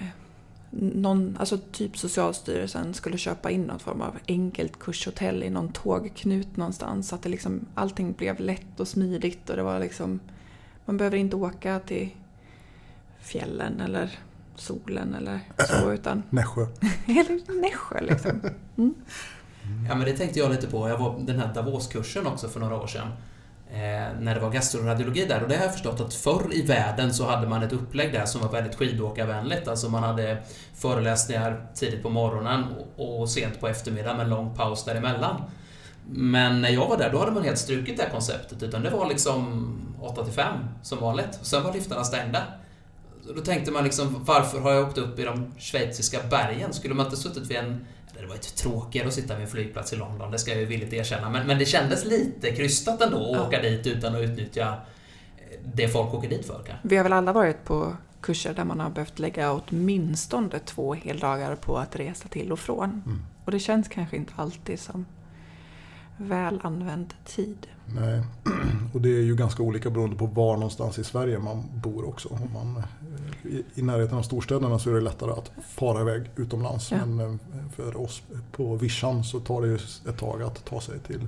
någon, 0.71 1.37
alltså 1.39 1.57
typ 1.57 1.97
Socialstyrelsen 1.97 2.93
skulle 2.93 3.17
köpa 3.17 3.51
in 3.51 3.63
någon 3.63 3.79
form 3.79 4.01
av 4.01 4.17
enkelt 4.27 4.79
kurshotell 4.79 5.43
i 5.43 5.49
någon 5.49 5.71
tågknut 5.71 6.57
någonstans. 6.57 7.07
Så 7.07 7.15
att 7.15 7.21
det 7.21 7.29
liksom, 7.29 7.65
allting 7.75 8.13
blev 8.13 8.39
lätt 8.39 8.79
och 8.79 8.87
smidigt 8.87 9.49
och 9.49 9.55
det 9.55 9.63
var 9.63 9.79
liksom... 9.79 10.19
Man 10.85 10.97
behöver 10.97 11.17
inte 11.17 11.35
åka 11.35 11.79
till 11.79 12.09
fjällen 13.19 13.81
eller 13.81 14.19
solen 14.59 15.15
eller 15.15 15.39
så 15.81 15.91
utan... 15.91 16.23
Nässjö. 16.29 16.67
eller 17.07 17.61
Nässjö 17.61 18.01
liksom. 18.01 18.41
Mm. 18.77 18.95
Ja 19.87 19.95
men 19.95 20.05
det 20.05 20.17
tänkte 20.17 20.39
jag 20.39 20.51
lite 20.51 20.67
på. 20.67 20.89
Jag 20.89 20.97
var 20.97 21.19
den 21.19 21.39
här 21.39 21.53
Davos-kursen 21.53 22.27
också 22.27 22.49
för 22.49 22.59
några 22.59 22.75
år 22.75 22.87
sedan 22.87 23.07
eh, 23.71 24.19
när 24.19 24.35
det 24.35 24.41
var 24.41 24.51
gastroradiologi 24.51 25.25
där. 25.25 25.43
Och 25.43 25.49
det 25.49 25.55
har 25.55 25.63
jag 25.63 25.73
förstått 25.73 26.01
att 26.01 26.13
förr 26.13 26.47
i 26.51 26.61
världen 26.61 27.13
så 27.13 27.25
hade 27.25 27.47
man 27.47 27.63
ett 27.63 27.73
upplägg 27.73 28.13
där 28.13 28.25
som 28.25 28.41
var 28.41 28.49
väldigt 28.49 28.75
skidåkarvänligt. 28.75 29.67
Alltså 29.67 29.89
man 29.89 30.03
hade 30.03 30.37
föreläsningar 30.73 31.67
tidigt 31.75 32.03
på 32.03 32.09
morgonen 32.09 32.63
och, 32.97 33.21
och 33.21 33.29
sent 33.29 33.59
på 33.59 33.67
eftermiddagen 33.67 34.17
med 34.17 34.23
en 34.23 34.29
lång 34.29 34.55
paus 34.55 34.85
däremellan. 34.85 35.41
Men 36.11 36.61
när 36.61 36.69
jag 36.69 36.87
var 36.87 36.97
där, 36.97 37.09
då 37.11 37.19
hade 37.19 37.31
man 37.31 37.43
helt 37.43 37.57
strukit 37.57 37.97
det 37.97 38.03
här 38.03 38.09
konceptet. 38.09 38.63
Utan 38.63 38.83
det 38.83 38.89
var 38.89 39.09
liksom 39.09 39.71
8 40.01 40.23
till 40.23 40.33
5 40.33 40.45
som 40.83 40.99
vanligt. 40.99 41.39
Sen 41.41 41.63
var 41.63 41.73
liftarna 41.73 42.03
stängda. 42.03 42.43
Då 43.33 43.41
tänkte 43.41 43.71
man 43.71 43.83
liksom, 43.83 44.23
varför 44.25 44.59
har 44.59 44.71
jag 44.71 44.87
åkt 44.87 44.97
upp 44.97 45.19
i 45.19 45.23
de 45.23 45.51
schweiziska 45.57 46.19
bergen? 46.29 46.73
Skulle 46.73 46.93
man 46.93 47.05
inte 47.05 47.17
suttit 47.17 47.51
vid 47.51 47.57
en 47.57 47.85
det 48.21 48.27
var 48.27 48.35
inte 48.35 48.55
tråkigare 48.55 49.07
att 49.07 49.13
sitta 49.13 49.35
vid 49.35 49.43
en 49.43 49.51
flygplats 49.51 49.93
i 49.93 49.95
London, 49.95 50.31
det 50.31 50.39
ska 50.39 50.51
jag 50.51 50.59
ju 50.59 50.65
villigt 50.65 50.93
erkänna. 50.93 51.29
Men, 51.29 51.47
men 51.47 51.59
det 51.59 51.65
kändes 51.65 52.05
lite 52.05 52.51
krystat 52.51 53.01
ändå 53.01 53.17
att 53.17 53.37
ja. 53.37 53.47
åka 53.47 53.61
dit 53.61 53.87
utan 53.87 54.15
att 54.15 54.21
utnyttja 54.21 54.77
det 55.75 55.87
folk 55.87 56.13
åker 56.13 56.29
dit 56.29 56.45
för. 56.45 56.53
Kanske. 56.53 56.87
Vi 56.87 56.97
har 56.97 57.03
väl 57.03 57.13
alla 57.13 57.33
varit 57.33 57.65
på 57.65 57.93
kurser 58.21 58.53
där 58.53 58.63
man 58.63 58.79
har 58.79 58.89
behövt 58.89 59.19
lägga 59.19 59.53
åtminstone 59.53 60.59
två 60.59 60.93
heldagar 60.93 61.55
på 61.55 61.77
att 61.77 61.95
resa 61.95 62.27
till 62.27 62.51
och 62.51 62.59
från. 62.59 62.89
Mm. 63.05 63.21
Och 63.45 63.51
det 63.51 63.59
känns 63.59 63.87
kanske 63.87 64.15
inte 64.15 64.33
alltid 64.35 64.79
som 64.79 65.05
väl 66.19 66.59
använd 66.63 67.13
tid. 67.25 67.67
Nej, 67.85 68.23
och 68.93 69.01
det 69.01 69.09
är 69.09 69.21
ju 69.21 69.35
ganska 69.35 69.63
olika 69.63 69.89
beroende 69.89 70.15
på 70.15 70.25
var 70.25 70.53
någonstans 70.53 70.99
i 70.99 71.03
Sverige 71.03 71.39
man 71.39 71.63
bor 71.73 72.07
också. 72.07 72.29
Om 72.29 72.53
man, 72.53 72.77
eh, 72.77 73.51
i, 73.51 73.63
I 73.75 73.81
närheten 73.81 74.17
av 74.17 74.21
storstäderna 74.21 74.79
så 74.79 74.89
är 74.89 74.93
det 74.93 75.01
lättare 75.01 75.31
att 75.31 75.51
fara 75.67 76.01
iväg 76.01 76.29
utomlands. 76.35 76.91
Ja. 76.91 77.05
Men 77.05 77.19
eh, 77.19 77.69
för 77.75 78.01
oss 78.01 78.21
på 78.51 78.75
Vischan 78.75 79.23
så 79.23 79.39
tar 79.39 79.61
det 79.61 79.67
ju 79.67 79.75
ett 80.09 80.17
tag 80.17 80.41
att 80.41 80.65
ta 80.65 80.81
sig 80.81 80.99
till, 80.99 81.27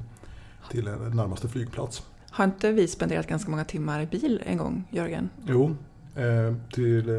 till 0.71 0.84
närmaste 1.13 1.47
flygplats. 1.47 2.04
Har 2.30 2.45
inte 2.45 2.71
vi 2.71 2.88
spenderat 2.88 3.27
ganska 3.27 3.51
många 3.51 3.65
timmar 3.65 4.01
i 4.01 4.06
bil 4.06 4.43
en 4.45 4.58
gång, 4.58 4.84
Jörgen? 4.89 5.30
Jo, 5.47 5.75
eh, 6.15 6.56
till 6.73 7.10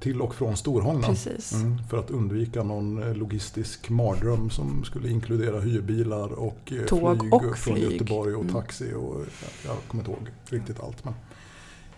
till 0.00 0.20
och 0.22 0.34
från 0.34 0.56
Storholma. 0.56 1.06
Precis. 1.06 1.52
Mm, 1.52 1.78
för 1.90 1.98
att 1.98 2.10
undvika 2.10 2.62
någon 2.62 3.02
eh, 3.02 3.14
logistisk 3.14 3.90
mardröm 3.90 4.50
som 4.50 4.84
skulle 4.84 5.08
inkludera 5.10 5.60
hyrbilar 5.60 6.32
och 6.32 6.72
eh, 6.72 6.84
Tåg 6.86 7.18
flyg 7.20 7.34
och 7.34 7.42
från 7.58 7.76
flyg. 7.76 7.92
Göteborg 7.92 8.34
och 8.34 8.40
Mm. 8.42 8.54
taxi. 8.54 8.92
Och, 8.94 9.20
ja, 9.42 9.48
jag 9.64 9.76
kommer 9.88 10.02
inte 10.04 10.10
ihåg 10.10 10.28
riktigt 10.50 10.80
allt. 10.80 11.04
Men 11.04 11.14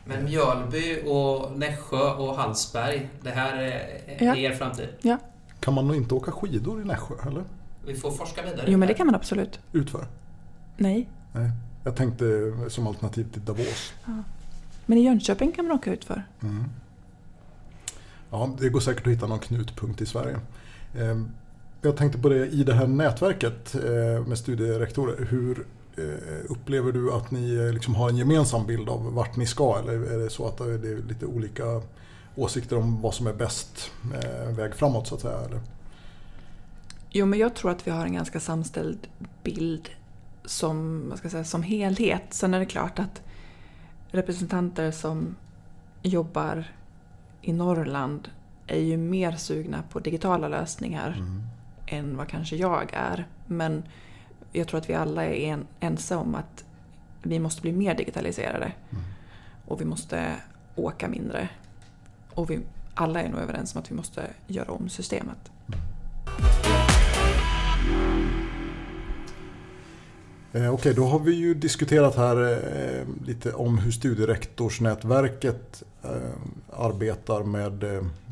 Men 0.05 0.25
Mjölby 0.25 1.03
och 1.07 1.59
Nässjö 1.59 2.11
och 2.15 2.37
Hallsberg, 2.37 3.09
det 3.23 3.31
här 3.31 3.57
är, 3.57 3.71
är 4.07 4.25
Ja. 4.27 4.37
er 4.37 4.53
framtid. 4.53 4.89
kan 5.61 5.75
man 5.75 5.87
nog 5.87 5.97
inte 5.97 6.15
åka 6.15 6.33
skidor 6.33 6.83
i 6.83 6.85
Nässjö? 6.85 7.15
Eller? 7.27 7.45
Vi 7.87 7.95
får 7.95 8.11
forska 8.11 8.43
vidare. 8.43 8.65
Jo, 8.69 8.79
men 8.79 8.89
det 8.89 8.95
kan 8.95 9.07
man 9.07 9.15
absolut. 9.15 9.61
Utför? 9.73 10.07
Nej. 10.77 11.09
Nej. 11.33 11.51
Jag 11.85 11.97
tänkte 11.97 12.53
som 12.69 12.87
alternativ 12.87 13.33
till 13.33 13.45
Davos. 13.45 13.93
Men 14.87 14.99
i 14.99 15.05
Jönköping 15.05 15.53
kan 15.53 15.67
man 15.67 15.77
åka 15.77 15.93
ut 15.93 16.05
för. 16.05 16.23
Mm. 16.43 16.65
Ja, 18.37 18.51
det 18.59 18.69
går 18.69 18.81
säkert 18.81 19.07
att 19.07 19.13
hitta 19.13 19.27
någon 19.27 19.39
knutpunkt 19.39 20.01
i 20.01 20.07
Sverige. 20.07 20.39
Ehm, 20.99 21.29
jag 21.83 21.97
tänkte 21.97 22.19
på 22.19 22.29
det 22.29 22.47
i 22.47 22.65
det 22.65 22.75
här 22.75 22.87
nätverket 22.87 23.75
eh, 23.75 24.27
med 24.27 24.39
studierektorer. 24.39 25.27
Hur 25.31 25.67
eh, 25.97 26.51
upplever 26.51 26.93
du 26.93 27.13
att 27.13 27.31
ni 27.31 27.55
eh, 27.55 27.73
liksom 27.73 27.95
har 27.95 28.09
en 28.09 28.17
gemensam 28.17 28.67
bild 28.67 28.89
av 28.89 29.15
vart 29.15 29.37
ni 29.37 29.47
ska? 29.47 29.79
Eller 29.79 29.93
är 29.93 30.19
det 30.19 30.31
så 30.31 30.49
att 30.49 30.59
det 30.59 30.65
är 30.65 31.09
lite 31.09 31.27
olika 31.27 31.83
åsikter 32.37 32.79
om 32.79 33.03
vad 33.03 33.15
som 33.15 33.27
är 33.27 33.33
bäst 33.33 33.91
väg 34.49 34.75
framåt 34.75 35.07
så 35.07 35.15
att 35.15 35.21
säga? 35.21 35.39
Eller? 35.39 35.61
Jo, 37.11 37.27
men 37.27 37.39
jag 37.39 37.55
tror 37.55 37.71
att 37.71 37.87
vi 37.87 37.91
har 37.91 38.05
en 38.05 38.15
ganska 38.15 38.41
samställd 38.41 38.99
bild 39.43 39.89
som, 40.45 41.09
vad 41.09 41.19
ska 41.19 41.27
jag 41.27 41.33
säga, 41.33 41.45
som 41.45 41.63
helhet. 41.63 42.23
Sen 42.31 42.55
är 42.55 42.59
det 42.59 42.67
klart 42.67 42.99
att 42.99 43.23
representanter 44.11 44.91
som 44.91 45.37
jobbar 46.03 46.65
i 47.47 47.53
Norrland 47.53 48.29
är 48.67 48.79
ju 48.81 48.97
mer 48.97 49.33
sugna 49.33 49.83
på 49.91 49.99
digitala 50.01 50.49
lösningar 50.49 51.15
Mm. 51.19 51.43
än 51.87 52.17
vad 52.17 52.29
kanske 52.29 52.57
jag 52.57 52.91
är. 52.93 53.27
Men 53.47 53.85
jag 54.53 54.69
tror 54.69 54.79
att 54.81 54.91
vi 54.91 54.95
alla 54.95 55.25
är 55.25 55.35
en, 55.35 55.67
ense 55.81 56.17
om 56.17 56.35
att 56.35 56.65
vi 57.23 57.39
måste 57.39 57.63
bli 57.63 57.73
mer 57.73 57.95
digitaliserade. 57.95 58.73
Mm. 58.91 59.05
Och 59.67 59.81
vi 59.81 59.85
måste 59.85 60.37
åka 60.75 61.09
mindre. 61.09 61.49
Och 62.35 62.51
vi 62.51 62.61
alla 62.95 63.23
är 63.23 63.29
nog 63.29 63.41
överens 63.41 63.75
om 63.75 63.81
att 63.81 63.91
vi 63.91 63.95
måste 63.95 64.27
göra 64.47 64.73
om 64.73 64.89
systemet. 64.89 65.51
Eh, 70.57 70.75
okej, 70.75 70.95
då 70.95 71.05
har 71.05 71.19
vi 71.19 71.35
ju 71.35 71.55
diskuterat 71.55 72.17
här 72.17 72.53
eh, 72.53 73.27
lite 73.27 73.53
om 73.53 73.79
hur 73.79 73.91
studierektorsnätverket 73.91 75.83
eh, 76.03 76.11
arbetar 76.73 77.43
med 77.43 77.85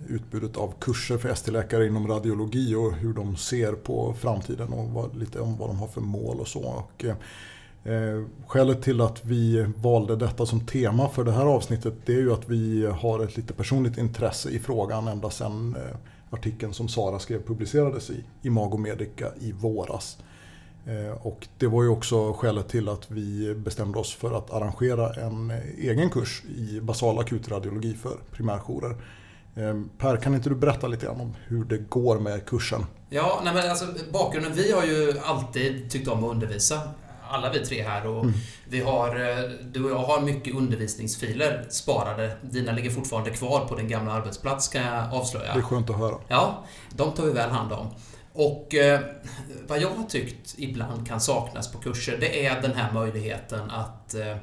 utbudet 0.08 0.56
av 0.56 0.74
kurser 0.80 1.18
för 1.18 1.28
ST-läkare 1.28 1.86
inom 1.86 2.08
radiologi 2.08 2.74
och 2.74 2.92
hur 2.92 3.14
de 3.14 3.36
ser 3.36 3.72
på 3.72 4.14
framtiden 4.18 4.72
och 4.72 4.88
vad, 4.90 5.16
lite 5.16 5.40
om 5.40 5.56
vad 5.56 5.68
de 5.68 5.78
har 5.78 5.88
för 5.88 6.00
mål 6.00 6.40
och 6.40 6.48
så. 6.48 6.62
Och, 6.62 7.04
eh, 7.04 8.24
skälet 8.46 8.82
till 8.82 9.00
att 9.00 9.24
vi 9.24 9.66
valde 9.76 10.16
detta 10.16 10.46
som 10.46 10.66
tema 10.66 11.08
för 11.08 11.24
det 11.24 11.32
här 11.32 11.46
avsnittet 11.46 11.94
det 12.06 12.14
är 12.14 12.20
ju 12.20 12.32
att 12.32 12.48
vi 12.48 12.86
har 12.86 13.24
ett 13.24 13.36
lite 13.36 13.52
personligt 13.52 13.98
intresse 13.98 14.50
i 14.50 14.58
frågan 14.58 15.08
ända 15.08 15.30
sedan 15.30 15.76
artikeln 16.30 16.74
som 16.74 16.88
Sara 16.88 17.18
skrev 17.18 17.42
publicerades 17.46 18.10
i 18.10 18.24
Imago 18.42 18.76
Medica 18.76 19.26
i 19.40 19.52
våras. 19.52 20.18
Eh, 20.86 21.26
Och 21.26 21.46
det 21.58 21.66
var 21.66 21.82
ju 21.82 21.88
också 21.88 22.32
skälet 22.32 22.68
till 22.68 22.88
att 22.88 23.10
vi 23.10 23.54
bestämde 23.54 23.98
oss 23.98 24.14
för 24.14 24.38
att 24.38 24.50
arrangera 24.50 25.12
en 25.26 25.52
egen 25.78 26.10
kurs 26.10 26.42
i 26.56 26.80
basal 26.80 27.18
akutradiologi 27.18 27.94
för 27.94 28.16
primärjourer. 28.32 28.96
Eh, 29.56 29.80
Per, 29.98 30.16
kan 30.16 30.34
inte 30.34 30.48
du 30.48 30.54
berätta 30.54 30.86
lite 30.86 31.06
grann 31.06 31.20
om 31.20 31.34
hur 31.46 31.64
det 31.64 31.78
går 31.78 32.18
med 32.18 32.46
kursen? 32.46 32.86
Ja, 33.10 33.40
nej 33.44 33.54
men 33.54 33.70
alltså 33.70 33.86
bakgrunden. 34.12 34.52
Vi 34.52 34.72
har 34.72 34.84
ju 34.84 35.14
alltid 35.24 35.90
tyckt 35.90 36.08
om 36.08 36.24
att 36.24 36.30
undervisa. 36.30 36.80
Alla 37.30 37.52
vi 37.52 37.58
tre 37.66 37.82
här 37.82 38.06
och 38.06 38.26
vi 38.68 38.80
har, 38.80 39.08
eh, 39.08 39.50
du 39.72 39.84
och 39.84 39.90
jag 39.90 39.98
har 39.98 40.20
mycket 40.20 40.54
undervisningsfiler 40.54 41.66
sparade. 41.70 42.36
Dina 42.42 42.72
ligger 42.72 42.90
fortfarande 42.90 43.30
kvar 43.30 43.66
på 43.68 43.76
din 43.76 43.88
gamla 43.88 44.12
arbetsplats 44.12 44.68
kan 44.68 44.82
jag 44.82 45.14
avslöja. 45.14 45.52
Det 45.54 45.58
är 45.58 45.62
skönt 45.62 45.90
att 45.90 45.96
höra. 45.98 46.14
Ja, 46.28 46.64
de 46.96 47.12
tar 47.12 47.24
vi 47.24 47.32
väl 47.32 47.50
hand 47.50 47.72
om. 47.72 47.86
Och 48.36 48.74
eh, 48.74 49.00
vad 49.68 49.80
jag 49.82 49.90
har 49.90 50.04
tyckt 50.04 50.54
ibland 50.58 51.08
kan 51.08 51.20
saknas 51.20 51.72
på 51.72 51.78
kurser, 51.78 52.16
det 52.20 52.46
är 52.46 52.62
den 52.62 52.72
här 52.74 52.92
möjligheten 52.92 53.70
att 53.70 54.14
eh, 54.14 54.36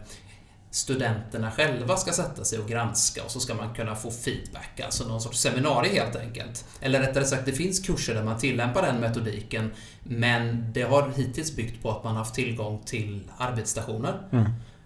studenterna 0.70 1.52
själva 1.52 1.98
ska 1.98 2.12
sätta 2.12 2.44
sig 2.44 2.60
och 2.60 2.68
granska 2.68 3.24
och 3.24 3.32
så 3.32 3.40
ska 3.40 3.54
man 3.54 3.74
kunna 3.76 3.96
få 3.96 4.12
feedback, 4.12 4.80
alltså 4.86 5.08
någon 5.08 5.22
sorts 5.22 5.40
seminarium 5.40 5.96
helt 5.96 6.16
enkelt. 6.16 6.66
Eller 6.82 7.00
rättare 7.00 7.26
sagt, 7.26 7.46
det 7.46 7.52
finns 7.52 7.80
kurser 7.80 8.16
där 8.16 8.24
man 8.24 8.38
tillämpar 8.38 8.82
den 8.82 9.00
metodiken, 9.00 9.72
men 10.04 10.74
det 10.74 10.82
har 10.84 11.12
hittills 11.16 11.56
byggt 11.56 11.84
på 11.84 11.92
att 11.92 12.04
man 12.04 12.16
haft 12.16 12.36
tillgång 12.36 12.82
till 12.86 13.32
arbetsstationer. 13.38 14.14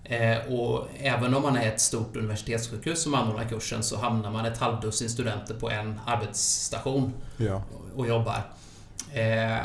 Eh, 0.03 0.53
och 0.53 0.87
även 0.99 1.33
om 1.35 1.41
man 1.41 1.55
är 1.57 1.67
ett 1.67 1.81
stort 1.81 2.15
universitetssjukhus 2.15 3.01
som 3.03 3.13
anordnar 3.13 3.45
kursen 3.49 3.83
så 3.83 3.97
hamnar 3.97 4.31
man 4.31 4.45
ett 4.45 4.57
halvdussin 4.57 5.09
studenter 5.09 5.53
på 5.53 5.69
en 5.69 5.99
arbetsstation 6.05 7.13
Ja. 7.37 7.63
och 7.95 8.07
jobbar. 8.07 8.41
Eh, 9.15 9.57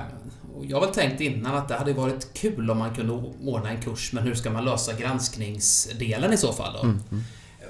jag 0.62 0.76
har 0.76 0.86
väl 0.86 0.94
tänkt 0.94 1.20
innan 1.20 1.56
att 1.56 1.68
det 1.68 1.74
hade 1.74 1.92
varit 1.92 2.34
kul 2.34 2.70
om 2.70 2.78
man 2.78 2.94
kunde 2.94 3.12
ordna 3.44 3.70
en 3.70 3.82
kurs, 3.82 4.12
men 4.12 4.22
hur 4.22 4.34
ska 4.34 4.50
man 4.50 4.64
lösa 4.64 4.92
granskningsdelen 4.92 6.32
i 6.32 6.36
så 6.36 6.52
fall 6.52 6.72
då? 6.72 6.82
Mm, 6.82 7.02
mm. 7.10 7.24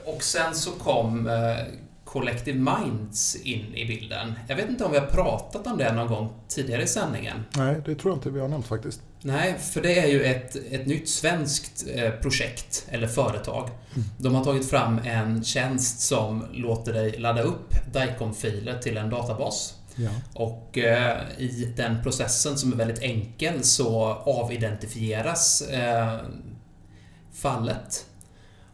Och 0.07 0.23
sen 0.23 0.55
så 0.55 0.71
kom 0.71 1.27
eh, 1.27 1.35
Collective 2.05 2.59
Minds 2.59 3.37
in 3.37 3.75
i 3.75 3.87
bilden. 3.87 4.33
Jag 4.49 4.57
vet 4.57 4.69
inte 4.69 4.85
om 4.85 4.93
vi 4.93 4.99
har 4.99 5.07
pratat 5.07 5.67
om 5.67 5.79
det 5.79 5.93
någon 5.93 6.09
gång 6.09 6.33
tidigare 6.49 6.83
i 6.83 6.87
sändningen. 6.87 7.45
Nej, 7.57 7.83
det 7.87 7.95
tror 7.95 8.13
jag 8.13 8.17
inte 8.17 8.31
vi 8.31 8.41
har 8.41 8.49
nämnt 8.49 8.67
faktiskt. 8.67 9.01
Nej, 9.23 9.59
för 9.59 9.83
det 9.83 9.99
är 9.99 10.07
ju 10.07 10.23
ett, 10.23 10.57
ett 10.71 10.87
nytt 10.87 11.09
svenskt 11.09 11.85
eh, 11.95 12.11
projekt, 12.11 12.87
eller 12.89 13.07
företag. 13.07 13.69
De 14.19 14.35
har 14.35 14.45
tagit 14.45 14.71
fram 14.71 14.99
en 14.99 15.45
tjänst 15.45 16.01
som 16.01 16.45
låter 16.53 16.93
dig 16.93 17.19
ladda 17.19 17.43
upp 17.43 17.75
DICOM-filer 17.93 18.79
till 18.79 18.97
en 18.97 19.11
databas. 19.11 19.75
Ja. 19.97 20.11
Och 20.35 20.79
eh, 20.79 21.21
i 21.39 21.73
den 21.77 22.03
processen 22.03 22.59
som 22.59 22.73
är 22.73 22.77
väldigt 22.77 23.03
enkel 23.03 23.65
så 23.65 24.03
avidentifieras 24.25 25.63
eh, 25.63 26.19
fallet. 27.33 28.07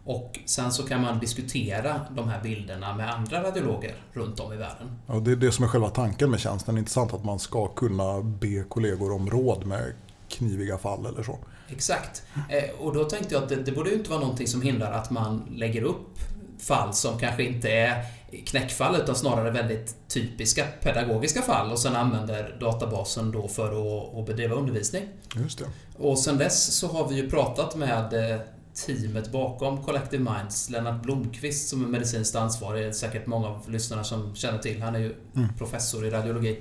Och 0.05 0.39
sen 0.47 0.73
så 0.73 0.83
kan 0.83 1.03
man 1.03 1.19
diskutera 1.19 2.01
de 2.11 2.29
här 2.29 2.43
bilderna 2.43 2.97
med 2.97 3.15
andra 3.15 3.43
radiologer 3.43 3.95
runt 4.13 4.41
om 4.41 4.53
i 4.53 4.57
världen. 4.57 4.99
Ja, 5.07 5.15
det 5.15 5.33
är 5.33 5.37
det 5.37 5.53
som 5.53 5.65
är 5.65 5.69
själva 5.69 5.89
tanken 5.89 6.31
med 6.31 6.41
tjänsten. 6.41 6.75
Det 6.75 6.79
är 6.79 6.81
inte 6.81 6.91
sant 6.91 7.15
att 7.15 7.25
man 7.25 7.39
ska 7.39 7.69
kunna 7.69 8.23
be 8.23 8.65
kollegor 8.69 9.13
om 9.13 9.31
råd 9.31 9.67
med 9.67 9.93
kniviga 10.29 10.79
fall 10.79 11.07
eller 11.07 11.23
så. 11.23 11.39
Exakt. 11.69 12.23
Eh, 12.49 12.81
och 12.81 12.95
då 12.95 13.05
tänkte 13.05 13.35
jag 13.35 13.43
att 13.43 13.49
det, 13.49 13.57
det 13.57 13.73
borde 13.73 13.95
inte 13.95 14.11
vara 14.11 14.21
någonting 14.21 14.47
som 14.47 14.63
hindrar 14.63 14.93
att 14.93 15.11
man 15.11 15.43
lägger 15.51 15.83
upp 15.83 16.19
fall 16.59 16.95
som 16.95 17.19
kanske 17.19 17.43
inte 17.45 17.71
är 17.71 18.05
knäckfall 18.47 18.97
utan 18.97 19.15
snarare 19.15 19.51
väldigt 19.51 19.97
typiska 20.09 20.65
pedagogiska 20.83 21.43
fall 21.43 21.73
och 21.73 21.79
sen 21.79 21.97
använder 21.97 22.57
databasen 22.61 23.31
då 23.33 23.49
för 23.49 23.67
att, 23.67 24.19
att 24.19 24.27
bedriva 24.27 24.55
undervisning. 24.55 25.05
Just 25.37 25.59
det. 25.59 25.65
Och 25.99 26.19
sen 26.19 26.39
dess 26.39 26.75
så 26.75 26.89
har 26.89 27.09
vi 27.09 27.15
ju 27.15 27.31
pratat 27.31 27.77
med 27.77 28.33
eh, 28.33 28.41
teamet 28.87 29.33
bakom 29.33 29.85
Collective 29.85 30.31
Minds, 30.33 30.71
Lennart 30.71 31.03
Blomqvist 31.03 31.69
som 31.69 31.85
är 31.85 31.89
medicinskt 31.89 32.37
ansvarig, 32.37 32.83
det 32.83 32.89
är 32.89 32.93
säkert 32.93 33.27
många 33.27 33.49
av 33.49 33.71
lyssnarna 33.71 34.05
som 34.05 34.35
känner 34.35 34.59
till. 34.59 34.83
Han 34.83 34.95
är 34.95 34.99
ju 34.99 35.15
Mm. 35.37 35.49
professor 35.59 36.07
i 36.07 36.11
radiologi. 36.11 36.61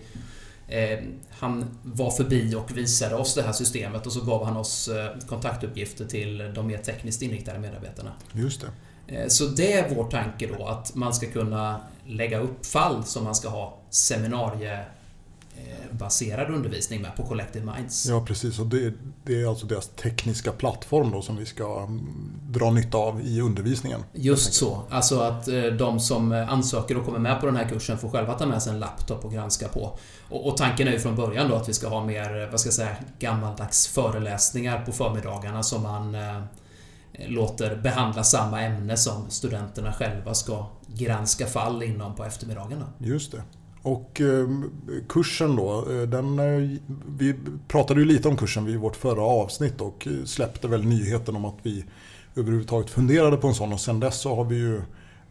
Eh, 0.67 0.99
han 1.29 1.79
var 1.83 2.11
förbi 2.11 2.55
och 2.55 2.77
visade 2.77 3.15
oss 3.15 3.35
det 3.35 3.41
här 3.41 3.53
systemet 3.53 4.05
och 4.05 4.13
så 4.13 4.21
gav 4.21 4.45
han 4.45 4.57
oss 4.57 4.87
eh, 4.87 5.11
kontaktuppgifter 5.27 6.05
till 6.05 6.51
de 6.55 6.67
mer 6.67 6.77
tekniskt 6.77 7.21
inriktade 7.21 7.59
medarbetarna. 7.59 8.11
Just 8.33 8.61
det. 8.61 8.67
Eh, 9.07 9.27
Så 9.27 9.45
det 9.45 9.73
är 9.73 9.95
vår 9.95 10.09
tanke 10.09 10.47
då, 10.57 10.67
att 10.67 10.95
man 10.95 11.13
ska 11.13 11.27
kunna 11.27 11.79
lägga 12.07 12.39
upp 12.39 12.65
fall 12.65 13.03
som 13.03 13.23
man 13.23 13.35
ska 13.35 13.49
ha 13.49 13.77
seminariebaserad 13.89 16.49
undervisning 16.49 17.01
med 17.01 17.15
på 17.15 17.23
Collective 17.23 17.73
Minds. 17.75 18.05
Ja, 18.05 18.25
precis. 18.27 18.59
Och 18.59 18.65
det, 18.65 18.93
det 19.23 19.41
är 19.41 19.49
alltså 19.49 19.65
deras 19.65 19.87
tekniska 19.87 20.51
plattform 20.51 21.11
då 21.11 21.21
som 21.21 21.37
vi 21.37 21.45
ska 21.45 21.79
mm, 21.79 22.31
dra 22.49 22.71
nytta 22.71 22.97
av 22.97 23.21
i 23.21 23.41
undervisningen. 23.41 24.03
Just 24.13 24.53
så. 24.53 24.81
Alltså 24.89 25.19
att 25.19 25.47
eh, 25.47 25.63
de 25.63 25.99
som 25.99 26.31
eh, 26.31 26.53
ansöker 26.53 26.97
och 26.97 27.05
kommer 27.05 27.19
med 27.19 27.39
på 27.39 27.45
den 27.45 27.55
här 27.55 27.69
kursen 27.69 27.97
får 27.97 28.09
själva 28.09 28.33
ta 28.33 28.45
med 28.45 28.63
sig 28.63 28.73
en 28.73 28.79
laptop 28.79 29.25
och 29.25 29.33
granska 29.33 29.67
på. 29.67 29.97
Och, 30.29 30.47
och 30.47 30.57
tanken 30.57 30.87
är 30.87 30.91
ju 30.91 30.99
från 30.99 31.15
början 31.15 31.49
då 31.49 31.55
att 31.55 31.69
vi 31.69 31.73
ska 31.73 31.87
ha 31.87 32.05
mer, 32.05 32.43
eh, 32.43 32.49
vad 32.49 32.59
ska 32.59 32.67
jag 32.67 32.73
säga, 32.73 32.95
gammaldags 33.19 33.87
föreläsningar 33.87 34.85
på 34.85 34.91
förmiddagarna 34.91 35.63
som 35.63 35.83
man 35.83 36.15
eh, 36.15 36.41
Eh, 37.19 37.29
låter 37.29 37.75
behandla 37.75 38.23
samma 38.23 38.61
ämne 38.61 38.97
som 38.97 39.29
studenterna 39.29 39.93
själva 39.93 40.33
ska 40.33 40.65
granska 40.87 41.45
fall 41.45 41.83
inom 41.83 42.15
på 42.15 42.23
eftermiddagarna. 42.23 42.85
Just 42.97 43.31
det. 43.31 43.41
Och 43.81 44.21
eh, 44.21 44.49
kursen 45.09 45.55
då, 45.55 45.91
eh, 45.91 46.01
den, 46.01 46.39
eh, 46.39 46.77
vi 47.17 47.35
pratade 47.67 47.99
ju 47.99 48.05
lite 48.05 48.27
om 48.27 48.37
kursen 48.37 48.65
vid 48.65 48.79
vårt 48.79 48.95
förra 48.95 49.21
avsnitt 49.21 49.81
och 49.81 50.07
eh, 50.07 50.25
släppte 50.25 50.67
väl 50.67 50.85
nyheten 50.85 51.35
om 51.35 51.45
att 51.45 51.57
vi 51.63 51.85
överhuvudtaget 52.35 52.89
funderade 52.89 53.37
på 53.37 53.47
en 53.47 53.55
sån 53.55 53.73
och 53.73 53.79
sen 53.79 53.99
dess 53.99 54.21
så 54.21 54.35
har 54.35 54.45
vi 54.45 54.55
ju 54.55 54.81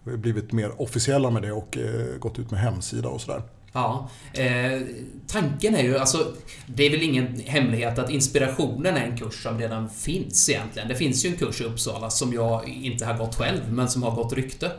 blivit 0.05 0.53
mer 0.53 0.83
officiella 0.83 1.31
med 1.31 1.43
det 1.43 1.53
och 1.53 1.79
eh, 1.79 2.19
gått 2.19 2.39
ut 2.39 2.51
med 2.51 2.61
hemsida 2.61 3.09
och 3.09 3.21
sådär. 3.21 3.43
Ja, 3.75 4.09
eh, 4.33 4.81
tanken 5.27 5.75
är 5.75 5.83
ju, 5.83 5.99
alltså 5.99 6.33
det 6.67 6.87
är 6.87 6.91
väl 6.91 7.03
ingen 7.03 7.41
hemlighet 7.41 7.99
att 7.99 8.11
inspirationen 8.11 8.97
är 8.97 9.05
en 9.05 9.17
kurs 9.17 9.43
som 9.43 9.59
redan 9.59 9.91
finns 9.91 10.49
egentligen. 10.49 10.89
Det 10.89 10.95
finns 10.95 11.25
ju 11.25 11.29
en 11.29 11.37
kurs 11.37 11.61
i 11.61 11.65
Uppsala 11.65 12.11
som 12.11 12.33
jag 12.33 12.69
inte 12.69 13.05
har 13.05 13.15
gått 13.15 13.35
själv, 13.35 13.73
men 13.73 13.89
som 13.89 14.03
har 14.03 14.11
gått 14.11 14.33
rykte. 14.33 14.71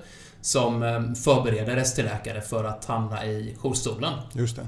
Som 0.42 0.84
eh, 0.84 1.14
förbereder 1.14 1.78
ST-läkare 1.78 2.42
för 2.42 2.64
att 2.64 2.86
hamna 2.86 3.26
i 3.26 3.56
jourstolen. 3.58 4.14
Just 4.34 4.56
det. 4.56 4.68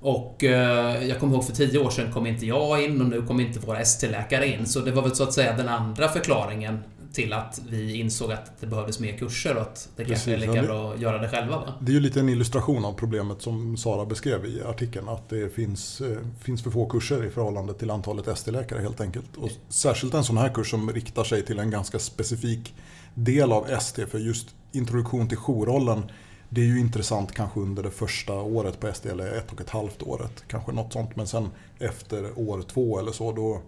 Och 0.00 0.44
eh, 0.44 1.06
jag 1.08 1.20
kommer 1.20 1.34
ihåg 1.34 1.44
för 1.44 1.52
tio 1.52 1.78
år 1.78 1.90
sedan 1.90 2.12
kom 2.12 2.26
inte 2.26 2.46
jag 2.46 2.84
in 2.84 3.00
och 3.00 3.06
nu 3.06 3.22
kom 3.22 3.40
inte 3.40 3.60
våra 3.60 3.80
ST-läkare 3.80 4.46
in. 4.46 4.66
Så 4.66 4.80
det 4.80 4.90
var 4.90 5.02
väl 5.02 5.16
så 5.16 5.22
att 5.22 5.32
säga 5.32 5.56
den 5.56 5.68
andra 5.68 6.08
förklaringen 6.08 6.82
till 7.16 7.32
att 7.32 7.60
vi 7.68 7.94
insåg 7.94 8.32
att 8.32 8.60
det 8.60 8.66
behövdes 8.66 9.00
mer 9.00 9.18
kurser 9.18 9.56
och 9.56 9.62
att 9.62 9.88
det 9.96 10.04
kanske 10.04 10.30
är 10.30 10.34
Precis, 10.34 10.54
lika 10.54 10.66
bra 10.66 10.92
att 10.92 11.00
göra 11.00 11.18
det 11.18 11.28
själva. 11.28 11.58
Va? 11.58 11.74
Det 11.80 11.92
är 11.92 11.94
ju 11.94 12.00
lite 12.00 12.20
en 12.20 12.28
illustration 12.28 12.84
av 12.84 12.92
problemet 12.92 13.42
som 13.42 13.76
Sara 13.76 14.06
beskrev 14.06 14.46
i 14.46 14.62
artikeln. 14.62 15.08
Att 15.08 15.28
det 15.28 15.54
finns, 15.54 16.00
eh, 16.00 16.18
finns 16.40 16.62
för 16.62 16.70
få 16.70 16.86
kurser 16.86 17.24
i 17.24 17.30
förhållande 17.30 17.74
till 17.74 17.90
antalet 17.90 18.28
ST-läkare 18.28 18.80
helt 18.80 19.00
enkelt. 19.00 19.36
Och 19.36 19.50
särskilt 19.68 20.14
en 20.14 20.24
sån 20.24 20.36
här 20.36 20.48
kurs 20.48 20.70
som 20.70 20.92
riktar 20.92 21.24
sig 21.24 21.42
till 21.42 21.58
en 21.58 21.70
ganska 21.70 21.98
specifik 21.98 22.74
del 23.14 23.52
av 23.52 23.70
ST. 23.70 24.06
För 24.06 24.18
just 24.18 24.54
introduktion 24.72 25.28
till 25.28 25.38
jourrollen 25.38 26.02
det 26.48 26.60
är 26.60 26.64
ju 26.64 26.80
intressant 26.80 27.32
kanske 27.32 27.60
under 27.60 27.82
det 27.82 27.90
första 27.90 28.32
året 28.32 28.80
på 28.80 28.86
ST 28.86 29.08
eller 29.08 29.32
ett 29.32 29.52
och 29.52 29.60
ett 29.60 29.70
halvt 29.70 30.02
året. 30.02 30.44
Kanske 30.48 30.72
något 30.72 30.92
sånt. 30.92 31.16
Men 31.16 31.26
sen 31.26 31.50
efter 31.78 32.38
år 32.38 32.62
två 32.62 32.98
eller 32.98 33.12
så 33.12 33.32
då 33.32 33.62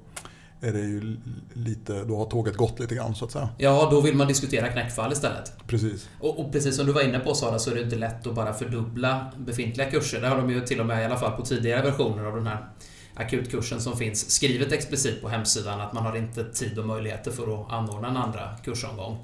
är 0.61 0.73
det 0.73 0.81
ju 0.81 1.17
lite, 1.53 2.05
då 2.05 2.17
har 2.17 2.25
tåget 2.25 2.57
gått 2.57 2.81
lite 2.81 2.95
grann 2.95 3.15
så 3.15 3.25
att 3.25 3.33
säga. 3.33 3.49
Ja, 3.59 3.89
då 3.91 4.01
vill 4.01 4.15
man 4.15 4.29
diskutera 4.29 4.69
knäckfall 4.69 5.13
istället. 5.13 5.53
Precis. 5.67 6.09
Och, 6.21 6.41
och 6.41 6.53
precis 6.53 6.77
som 6.77 6.87
du 6.87 6.93
var 6.93 7.03
inne 7.03 7.19
på 7.19 7.35
Sara, 7.35 7.59
så 7.59 7.71
är 7.71 7.75
det 7.75 7.83
inte 7.83 7.97
lätt 7.97 8.27
att 8.27 8.35
bara 8.35 8.55
fördubbla 8.55 9.33
befintliga 9.37 9.91
kurser. 9.91 10.21
Det 10.21 10.29
har 10.29 10.37
de 10.37 10.51
ju 10.51 10.61
till 10.61 10.81
och 10.81 10.87
med, 10.87 11.03
i 11.03 11.05
alla 11.05 11.17
fall 11.17 11.33
på 11.33 11.45
tidigare 11.45 11.83
versioner 11.83 12.25
av 12.25 12.37
den 12.37 12.47
här 12.47 12.69
akutkursen 13.15 13.81
som 13.81 13.97
finns, 13.97 14.31
skrivit 14.31 14.73
explicit 14.73 15.23
på 15.23 15.29
hemsidan 15.29 15.81
att 15.81 15.93
man 15.93 16.07
har 16.07 16.17
inte 16.17 16.45
tid 16.45 16.79
och 16.79 16.87
möjligheter 16.87 17.31
för 17.31 17.61
att 17.63 17.73
anordna 17.73 18.09
en 18.09 18.17
andra 18.17 18.57
kursomgång. 18.65 19.19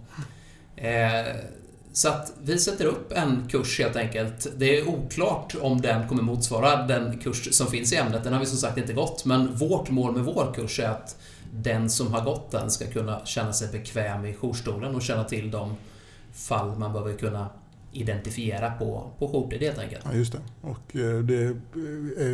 Eh, 0.77 1.27
så 1.95 2.09
att 2.09 2.33
vi 2.43 2.59
sätter 2.59 2.85
upp 2.85 3.13
en 3.13 3.49
kurs 3.49 3.79
helt 3.79 3.97
enkelt. 3.97 4.47
Det 4.57 4.79
är 4.79 4.89
oklart 4.89 5.55
om 5.61 5.81
den 5.81 6.09
kommer 6.09 6.23
motsvara 6.23 6.87
den 6.87 7.19
kurs 7.19 7.55
som 7.55 7.67
finns 7.67 7.93
i 7.93 7.97
ämnet. 7.97 8.25
Den 8.25 8.33
har 8.33 8.41
vi 8.41 8.47
som 8.47 8.59
sagt 8.59 8.79
inte 8.79 8.93
gått, 8.93 9.25
men 9.25 9.57
vårt 9.57 9.91
mål 9.91 10.15
med 10.15 10.25
vår 10.25 10.55
kurs 10.55 10.81
är 10.81 10.89
att 10.89 11.17
den 11.53 11.91
som 11.91 12.13
har 12.13 12.25
gått 12.25 12.51
den 12.51 12.71
ska 12.71 12.87
kunna 12.87 13.27
känna 13.27 13.53
sig 13.53 13.69
bekväm 13.73 14.25
i 14.25 14.35
jourstolen 14.35 14.95
och 14.95 15.03
känna 15.03 15.25
till 15.25 15.51
de 15.51 15.77
fall 16.33 16.79
man 16.79 16.93
behöver 16.93 17.17
kunna 17.17 17.49
identifiera 17.93 18.71
på, 18.71 19.11
på 19.19 19.29
jourtid 19.29 19.63
helt 19.63 19.79
enkelt. 19.79 20.05
Ja, 20.05 20.13
just 20.13 20.33
det. 20.33 20.41
Och 20.61 20.97
eh, 20.97 21.19
det 21.19 21.35
är 21.35 21.51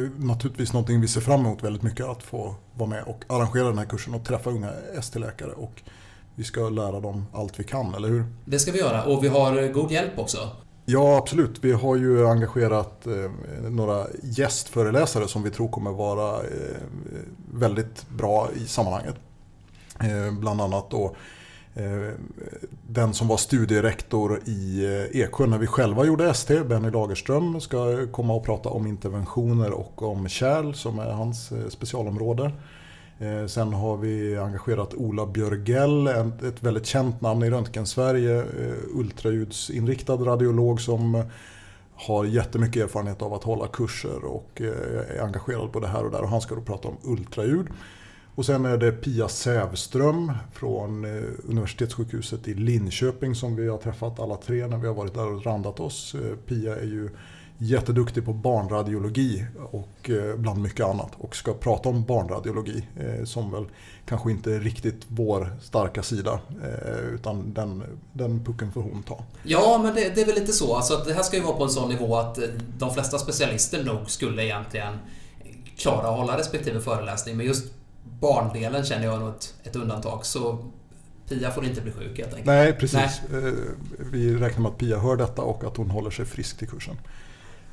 eh, 0.05 0.11
naturligtvis 0.17 0.73
någonting 0.73 1.01
vi 1.01 1.09
ser 1.09 1.21
fram 1.21 1.41
emot 1.41 1.63
väldigt 1.63 1.83
mycket 1.83 2.07
att 2.07 2.23
få 2.23 2.55
vara 2.75 2.89
med 2.91 3.03
och 3.03 3.25
arrangera 3.27 3.69
den 3.69 3.79
här 3.79 3.85
kursen 3.85 4.15
och 4.15 4.25
träffa 4.25 4.51
unga 4.51 4.71
ST-läkare. 4.99 5.53
Och 5.53 5.83
vi 6.35 6.45
ska 6.45 6.69
lära 6.69 7.01
dem 7.01 7.27
allt 7.33 7.61
vi 7.61 7.65
kan, 7.65 7.95
eller 7.95 8.09
hur? 8.09 8.25
Det 8.45 8.59
ska 8.59 8.73
vi 8.73 8.79
göra 8.79 9.05
och 9.05 9.25
vi 9.25 9.29
har 9.29 9.73
god 9.73 9.91
hjälp 9.91 10.19
också. 10.19 10.39
Ja, 10.93 11.17
absolut. 11.17 11.65
Vi 11.65 11.73
har 11.73 11.97
ju 11.97 12.27
engagerat 12.27 13.07
eh, 13.07 13.71
några 13.71 14.07
gästföreläsare 14.23 15.29
som 15.29 15.43
vi 15.43 15.51
tror 15.51 15.69
kommer 15.69 15.91
vara 15.91 16.37
eh, 16.37 16.77
väldigt 17.55 18.09
bra 18.09 18.49
i 18.57 18.67
sammanhanget. 18.67 19.15
Eh, 20.01 20.33
bland 20.41 20.61
annat 20.61 20.91
då 20.91 21.17
den 22.89 23.15
som 23.15 23.29
var 23.29 23.37
studierektor 23.37 24.41
i 24.45 24.87
Eksjö 25.13 25.47
när 25.47 25.59
vi 25.59 25.67
själva 25.67 26.05
gjorde 26.05 26.31
ST, 26.31 26.65
Benny 26.65 26.91
Lagerström, 26.91 27.61
ska 27.61 28.07
komma 28.13 28.35
och 28.35 28.45
prata 28.45 28.69
om 28.69 28.87
interventioner 28.87 29.71
och 29.71 30.03
om 30.03 30.29
kärl 30.29 30.73
som 30.73 30.99
är 30.99 31.11
hans 31.11 31.53
specialområde. 31.69 32.53
Eh, 33.21 33.47
sen 33.47 33.73
har 33.73 33.97
vi 33.97 34.37
engagerat 34.37 34.95
Ola 34.95 35.27
Björgell, 35.27 36.07
ett 36.07 36.63
väldigt 36.63 36.87
känt 36.87 37.21
namn 37.21 37.43
i 37.43 37.51
Röntgen-Sverige, 37.51 38.39
eh, 38.39 38.75
ultraljudsinriktad 38.95 40.17
radiolog 40.17 40.81
som 40.81 41.25
har 41.95 42.25
jättemycket 42.25 42.83
erfarenhet 42.83 43.23
av 43.23 43.35
att 43.35 43.45
hålla 43.45 43.67
kurser 43.67 44.25
och 44.25 44.61
eh, 44.61 45.17
är 45.17 45.25
engagerad 45.25 45.71
både 45.71 45.87
här 45.87 46.05
och 46.05 46.11
där. 46.11 46.23
Och 46.23 46.29
han 46.29 46.41
ska 46.41 46.55
då 46.55 46.61
prata 46.61 46.89
om 46.89 46.97
ultraljud. 47.05 47.67
Och 48.35 48.47
sen 48.47 48.65
är 48.65 48.79
det 48.79 48.93
Pia 48.93 49.29
Sävström 49.29 50.33
från 50.53 51.05
Universitetssjukhuset 51.49 52.49
i 52.49 52.55
Linköping 52.55 53.35
som 53.35 53.57
vi 53.57 53.69
har 53.69 53.79
träffat 53.79 54.21
alla 54.21 54.37
tre 54.37 54.67
när 54.67 54.79
vi 54.79 54.87
har 54.87 54.95
varit 54.95 55.15
där 55.15 55.33
och 55.33 55.47
randat 55.47 55.81
oss. 55.81 56.17
Pia 56.47 56.77
är 56.77 56.85
ju 56.85 57.11
jätteduktig 57.63 58.25
på 58.25 58.33
barnradiologi 58.33 59.45
och 59.71 60.11
eh, 60.11 60.37
bland 60.37 60.63
mycket 60.63 60.87
annat 60.87 61.11
och 61.19 61.37
ska 61.37 61.55
prata 61.55 61.89
om 61.89 62.05
barnradiologi 62.05 62.87
eh, 62.97 63.25
som 63.25 63.51
väl 63.53 63.65
kanske 64.07 64.31
inte 64.31 64.55
är 64.55 64.61
riktigt 64.61 65.05
vår 65.09 65.57
starka 65.63 66.03
sida 66.03 66.41
eh, 66.63 66.99
utan 67.15 67.55
den, 67.55 67.83
den 68.13 68.45
pucken 68.45 68.73
får 68.73 68.83
hon 68.83 69.03
ta. 69.03 69.25
Ja, 69.43 69.81
men 69.83 69.95
det, 69.95 70.15
det 70.15 70.21
är 70.21 70.27
väl 70.27 70.35
lite 70.35 70.53
så. 70.53 70.77
Alltså 70.77 71.03
det 71.07 71.15
här 71.15 71.23
ska 71.23 71.37
ju 71.37 71.43
vara 71.43 71.57
på 71.57 71.65
en 71.65 71.71
sån 71.71 71.89
nivå 71.89 72.17
att 72.17 72.39
de 72.79 72.95
flesta 72.95 73.19
specialister 73.19 73.85
nog 73.85 74.11
skulle 74.11 74.45
egentligen 74.45 74.95
klara 75.77 76.09
att 76.09 76.19
hålla 76.19 76.39
respektive 76.39 76.81
föreläsning. 76.81 77.37
Men 77.37 77.47
just 77.47 77.67
barndelen 78.21 78.85
känner 78.85 79.05
jag 79.05 79.21
nog 79.21 79.29
ett, 79.29 79.55
ett 79.63 79.77
undantag. 79.77 80.27
Så 80.27 80.59
Pia 81.29 81.51
får 81.51 81.65
inte 81.65 81.81
bli 81.81 81.93
sjuk 81.93 82.19
helt 82.19 82.29
enkelt. 82.29 82.47
Nej, 82.47 82.73
precis. 82.73 83.21
Eh, 83.33 83.53
Vi 84.13 84.37
räknar 84.37 84.63
med 84.63 84.71
att 84.73 84.79
Pia 84.79 84.99
hör 84.99 85.17
detta 85.17 85.43
och 85.43 85.65
att 85.65 85.77
hon 85.77 85.91
håller 85.91 86.11
sig 86.11 86.25
frisk 86.25 86.59
till 86.59 86.69
kursen. 86.69 86.97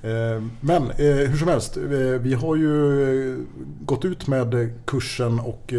Eh, 0.02 0.44
Men 0.60 0.84
eh, 0.92 1.16
hur 1.30 1.38
som 1.38 1.48
helst, 1.48 1.78
eh, 1.78 1.84
vi 2.20 2.34
har 2.34 2.56
ju 2.56 3.46
gått 3.82 4.06
ut 4.06 4.28
med 4.28 4.74
kursen 4.86 5.40
och 5.40 5.74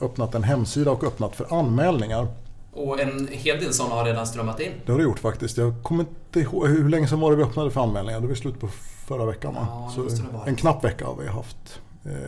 öppnat 0.00 0.34
en 0.34 0.42
hemsida 0.44 0.90
och 0.90 1.04
öppnat 1.04 1.36
för 1.36 1.58
anmälningar. 1.58 2.28
Och 2.72 3.00
en 3.00 3.28
hel 3.30 3.60
del 3.60 3.72
sådana 3.72 3.94
har 3.94 4.04
redan 4.04 4.26
strömmat 4.26 4.60
in. 4.60 4.72
Det 4.86 4.92
har 4.92 4.98
det 4.98 5.04
gjort 5.04 5.18
faktiskt. 5.18 5.56
Jag 5.58 5.74
kommer 5.82 6.04
inte 6.04 6.40
ihåg, 6.40 6.66
hur 6.66 6.88
länge 6.88 7.08
sedan 7.08 7.20
var 7.20 7.30
det 7.30 7.36
vi 7.36 7.42
öppnade 7.42 7.70
för 7.70 7.80
anmälningar? 7.80 8.20
Det 8.20 8.26
var 8.26 8.34
i 8.34 8.36
slutet 8.36 8.60
på 8.60 8.68
förra 9.08 9.26
veckan 9.26 9.54
va? 9.54 9.66
Ja, 9.70 9.92
Så 9.94 10.22
en 10.46 10.56
knapp 10.56 10.84
vecka 10.84 11.06
har 11.06 11.16
vi 11.22 11.28
haft 11.28 11.80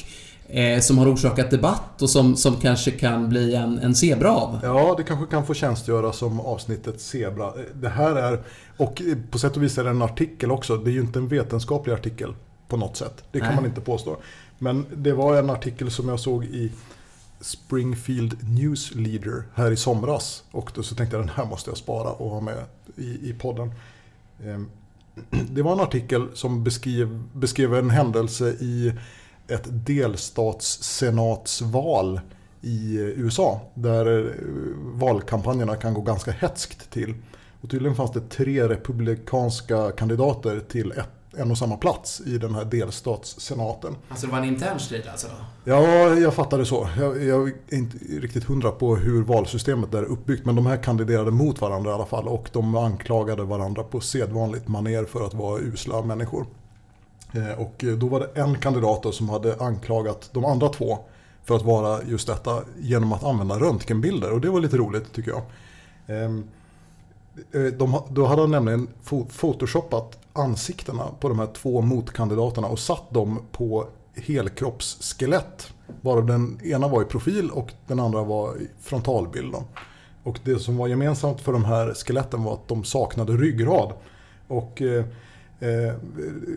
eh, 0.54 0.80
som 0.80 0.98
har 0.98 1.14
orsakat 1.14 1.52
debatt 1.52 2.02
och 2.02 2.10
som, 2.10 2.36
som 2.36 2.56
kanske 2.56 2.92
kan 2.92 3.30
bli 3.30 3.56
en, 3.56 3.80
en 3.80 3.96
zebra 3.96 4.32
av. 4.32 4.60
Ja, 4.64 4.94
det 4.98 5.04
kanske 5.04 5.26
kan 5.26 5.46
få 5.46 5.54
tjänstgöra 5.54 6.14
som 6.14 6.40
avsnittet 6.40 7.02
zebra. 7.02 7.54
Det 7.74 7.90
här 7.90 8.16
är, 8.16 8.44
och 8.78 9.02
på 9.32 9.40
sätt 9.40 9.58
och 9.58 9.64
vis 9.64 9.78
är 9.78 9.84
det 9.84 9.90
en 9.90 10.02
artikel 10.02 10.52
också. 10.52 10.78
Det 10.78 10.90
är 10.90 10.94
ju 10.94 11.02
inte 11.02 11.20
en 11.20 11.28
vetenskaplig 11.28 11.94
artikel 11.94 12.34
på 12.68 12.78
något 12.78 12.98
sätt. 12.98 13.24
Det 13.32 13.40
kan 13.40 13.48
Nej. 13.48 13.56
man 13.56 13.66
inte 13.66 13.82
påstå. 13.82 14.18
Men 14.60 14.86
det 14.96 15.14
var 15.14 15.36
en 15.36 15.50
artikel 15.50 15.92
som 15.92 16.10
jag 16.10 16.20
såg 16.20 16.46
i 16.46 16.72
Springfield 17.42 18.38
News 18.50 18.96
Leader 18.96 19.44
här 19.56 19.72
i 19.72 19.78
somras. 19.78 20.44
Och 20.52 20.72
då 20.76 20.84
så 20.84 20.96
tänkte 20.96 21.18
jag 21.18 21.26
den 21.26 21.36
här 21.36 21.46
måste 21.46 21.70
jag 21.70 21.78
spara 21.78 22.10
och 22.10 22.30
ha 22.30 22.40
med 22.40 22.64
i, 22.98 23.30
i 23.30 23.36
podden. 23.40 23.72
Ehm, 24.46 24.70
Det 25.52 25.62
var 25.62 25.74
en 25.74 25.80
artikel 25.80 26.28
som 26.34 26.64
beskrev, 26.64 27.24
beskrev 27.34 27.76
en 27.76 27.90
händelse 27.90 28.50
i 28.50 28.94
ett 29.48 29.86
delstatssenatsval 29.86 32.20
i 32.62 32.98
USA. 32.98 33.62
Där 33.74 34.20
eh, 34.20 34.26
valkampanjerna 34.78 35.76
kan 35.76 35.94
gå 35.94 36.02
ganska 36.02 36.32
hetskt 36.32 36.92
till. 36.92 37.16
Och 37.62 37.70
tydligen 37.70 37.96
fanns 37.96 38.12
det 38.12 38.30
tre 38.30 38.70
republikanska 38.70 39.92
kandidater 39.92 40.60
till 40.60 40.92
ett, 40.92 41.10
en 41.38 41.52
och 41.52 41.58
samma 41.58 41.78
plats 41.78 42.22
i 42.26 42.38
den 42.38 42.56
här 42.56 42.66
delstatssenaten. 42.66 43.96
Alltså 44.10 44.26
det 44.26 44.32
var 44.32 44.40
en 44.40 44.46
intern 44.46 44.80
strid 44.80 45.08
alltså? 45.12 45.28
Ja, 45.64 46.16
jag 46.16 46.34
fattar 46.34 46.58
det 46.58 46.66
så. 46.66 46.90
Jag, 47.00 47.24
jag 47.24 47.48
är 47.48 47.54
inte 47.78 47.98
riktigt 47.98 48.44
hundra 48.44 48.72
på 48.72 48.96
hur 48.96 49.24
valsystemet 49.24 49.92
där 49.92 50.00
är 50.00 50.06
uppbyggt. 50.06 50.46
Men 50.46 50.56
de 50.56 50.66
här 50.66 50.84
kandiderade 50.84 51.32
mot 51.32 51.62
varandra 51.62 51.92
i 51.92 51.94
alla 51.94 52.06
fall. 52.06 52.28
Och 52.28 52.50
de 52.54 52.76
anklagade 52.76 53.44
varandra 53.44 53.84
på 53.84 54.00
sedvanligt 54.00 54.68
maner 54.68 55.06
för 55.06 55.26
att 55.26 55.34
vara 55.34 55.60
usla 55.60 56.02
människor. 56.02 56.46
Eh, 57.34 57.52
och 57.52 57.84
eh, 57.84 57.94
då 57.94 58.08
var 58.08 58.20
det 58.20 58.42
en 58.42 58.60
kandidat 58.60 59.16
som 59.16 59.30
hade 59.30 59.56
anklagat 59.62 60.30
de 60.34 60.46
andra 60.46 60.70
två 60.70 60.98
för 61.44 61.56
att 61.56 61.62
vara 61.62 62.04
just 62.04 62.28
detta 62.28 62.64
genom 62.80 63.14
att 63.14 63.24
använda 63.24 63.60
röntgenbilder. 63.60 64.32
Och 64.32 64.42
det 64.42 64.50
var 64.50 64.60
lite 64.60 64.78
roligt 64.78 65.14
tycker 65.14 65.32
jag. 65.32 65.42
Ehm, 66.08 66.44
eh, 67.52 67.62
de, 67.62 68.02
då 68.10 68.26
hade 68.26 68.42
han 68.42 68.52
nämligen 68.52 68.88
photoshopat 69.04 69.40
photoshoppat 69.40 70.18
ansiktena 70.34 71.08
på 71.20 71.30
de 71.30 71.40
här 71.40 71.48
två 71.54 71.82
motkandidaterna 71.82 72.68
och 72.68 72.80
satt 72.80 73.12
dem 73.12 73.40
på 73.52 73.88
helkroppsskelett. 74.16 75.74
Bara 76.02 76.22
den 76.22 76.60
ena 76.64 76.88
var 76.88 77.02
i 77.02 77.06
profil 77.06 77.52
och 77.52 77.74
den 77.88 78.00
andra 78.00 78.24
var 78.24 78.62
i 78.62 78.68
frontalbild. 78.82 79.56
Och 80.24 80.40
det 80.44 80.60
som 80.60 80.78
var 80.78 80.88
gemensamt 80.88 81.42
för 81.42 81.54
de 81.54 81.66
här 81.66 81.94
skeletten 81.94 82.44
var 82.44 82.54
att 82.54 82.68
de 82.68 82.84
saknade 82.84 83.34
ryggrad. 83.34 83.94
Och 84.48 84.82
eh, 85.64 85.94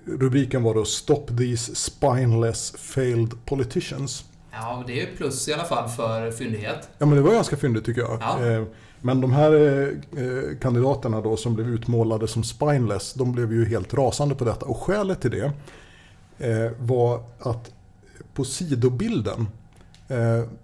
rubriken 0.06 0.62
var 0.62 0.74
då 0.74 0.84
Stop 0.84 1.26
these 1.38 1.74
spineless 1.74 2.70
failed 2.70 3.44
politicians. 3.44 4.24
Ja, 4.52 4.84
det 4.86 4.92
är 4.92 5.06
ju 5.10 5.16
plus 5.16 5.48
i 5.48 5.52
alla 5.52 5.64
fall 5.64 5.88
för 5.88 6.30
fyndighet. 6.30 6.88
Ja 6.98 7.06
men 7.06 7.16
det 7.16 7.22
var 7.22 7.32
ganska 7.32 7.56
fyndigt 7.56 7.84
tycker 7.84 8.00
jag. 8.00 8.18
Ja. 8.20 8.46
Eh, 8.46 8.62
Men 9.00 9.20
de 9.20 9.32
här 9.32 9.52
eh, 9.52 9.88
eh, 10.24 10.58
kandidaterna 10.60 11.20
då 11.20 11.36
som 11.36 11.54
blev 11.54 11.68
utmålade 11.68 12.28
som 12.28 12.44
spineless, 12.44 13.14
de 13.14 13.32
blev 13.32 13.52
ju 13.52 13.64
helt 13.64 13.94
rasande 13.94 14.34
på 14.34 14.44
detta. 14.44 14.66
Och 14.66 14.76
skälet 14.76 15.20
till 15.20 15.30
det 15.30 15.52
var 16.78 17.22
att 17.38 17.70
på 18.34 18.44
sidobilden 18.44 19.46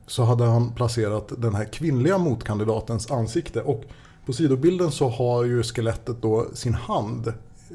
så 0.07 0.23
hade 0.25 0.45
han 0.45 0.73
placerat 0.73 1.33
den 1.39 1.55
här 1.55 1.65
kvinnliga 1.65 2.19
motkandidatens 2.19 3.11
ansikte. 3.11 3.63
Och 3.63 3.85
på 4.27 4.33
sidobilden 4.33 4.91
så 4.91 5.09
har 5.09 5.45
ju 5.45 5.63
skelettet 5.63 6.23
då 6.23 6.47
sin 6.55 6.75
hand 6.75 7.33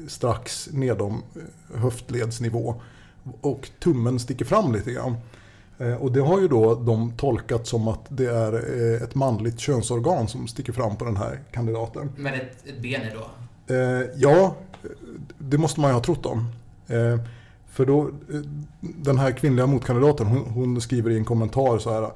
strax 0.08 0.68
nedom 0.72 1.22
eh, 1.36 1.80
höftledsnivå. 1.80 2.74
Och 3.40 3.70
tummen 3.80 4.18
sticker 4.18 4.44
fram 4.44 4.72
lite 4.72 4.92
grann. 4.92 5.16
Eh, 5.78 5.94
Och 5.94 6.12
det 6.12 6.20
har 6.20 6.40
ju 6.40 6.48
då 6.48 6.74
de 6.74 7.12
tolkat 7.16 7.66
som 7.66 7.88
att 7.88 8.00
det 8.08 8.26
är 8.26 8.52
eh, 8.96 9.02
ett 9.02 9.14
manligt 9.14 9.60
könsorgan 9.60 10.28
som 10.28 10.48
sticker 10.48 10.72
fram 10.72 10.96
på 10.96 11.04
den 11.04 11.16
här 11.16 11.40
kandidaten. 11.52 12.10
Men 12.16 12.34
ett, 12.34 12.66
ett 12.66 12.82
ben 12.82 13.02
är 13.02 13.14
då? 13.14 13.30
Ja, 14.16 14.56
det 15.38 15.58
måste 15.58 15.80
man 15.80 15.90
ju 15.90 15.94
ha 15.94 16.02
trott 16.02 16.26
om. 16.26 16.44
För 17.78 17.86
då, 17.86 18.10
den 18.80 19.18
här 19.18 19.32
kvinnliga 19.32 19.66
motkandidaten, 19.66 20.26
hon, 20.26 20.44
hon 20.44 20.80
skriver 20.80 21.10
i 21.10 21.16
en 21.16 21.24
kommentar 21.24 21.78
så 21.78 21.90
här. 21.90 22.12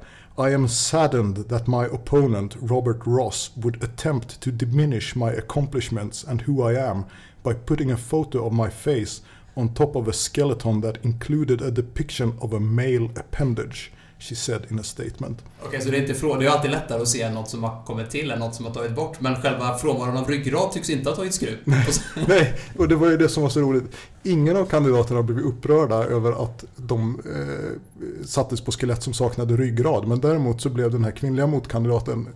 I 0.49 0.53
am 0.53 0.67
saddened 0.67 1.49
that 1.49 1.67
my 1.67 1.85
opponent 1.85 2.57
Robert 2.61 2.97
Ross 3.05 3.51
would 3.55 3.83
attempt 3.83 4.41
to 4.41 4.51
diminish 4.51 5.15
my 5.15 5.29
accomplishments 5.37 6.25
and 6.27 6.41
who 6.41 6.71
I 6.71 6.89
am 6.89 7.03
by 7.43 7.53
putting 7.53 7.91
a 7.91 7.97
photo 7.97 8.45
of 8.47 8.53
my 8.53 8.69
face 8.69 9.21
on 9.53 9.73
top 9.73 9.95
of 9.95 10.07
a 10.07 10.13
skeleton 10.13 10.81
that 10.81 11.05
included 11.05 11.61
a 11.61 11.71
depiction 11.71 12.33
of 12.41 12.53
a 12.53 12.59
male 12.59 13.09
appendage, 13.15 13.91
she 14.19 14.35
said 14.35 14.61
in 14.71 14.79
a 14.79 14.83
statement. 14.83 15.43
Okej, 15.65 15.81
så 15.81 15.89
det 15.89 15.97
är 15.97 16.01
inte 16.01 16.13
frå- 16.13 16.39
Det 16.39 16.45
är 16.45 16.49
alltid 16.49 16.71
lättare 16.71 17.01
att 17.01 17.07
se 17.07 17.29
något 17.29 17.49
som 17.49 17.63
har 17.63 17.83
kommit 17.85 18.09
till 18.09 18.31
än 18.31 18.39
något 18.39 18.55
som 18.55 18.65
har 18.65 18.73
tagits 18.73 18.95
bort. 18.95 19.21
Men 19.21 19.35
själva 19.35 19.77
frånvaron 19.77 20.17
av 20.17 20.29
ryggrad 20.29 20.71
tycks 20.71 20.89
inte 20.89 21.09
ha 21.09 21.15
tagits 21.15 21.35
skruv. 21.35 21.57
Nej, 22.27 22.53
och 22.77 22.87
det 22.87 22.95
var 22.95 23.09
ju 23.09 23.17
det 23.17 23.29
som 23.29 23.43
var 23.43 23.49
så 23.49 23.59
roligt. 23.61 23.83
Ingen 24.23 24.57
av 24.57 24.65
kandidaterna 24.65 25.23
blev 25.23 25.39
upprörda 25.39 25.95
över 25.95 26.43
att 26.43 26.65
de 26.75 27.21
eh, 27.25 28.25
sattes 28.25 28.61
på 28.61 28.71
skelett 28.71 29.03
som 29.03 29.13
saknade 29.13 29.57
ryggrad. 29.57 30.07
Men 30.07 30.19
däremot 30.19 30.61
så 30.61 30.69
blev 30.69 30.91
den 30.91 31.03
här 31.03 31.11
kvinnliga 31.11 31.47
motkandidaten 31.47 32.27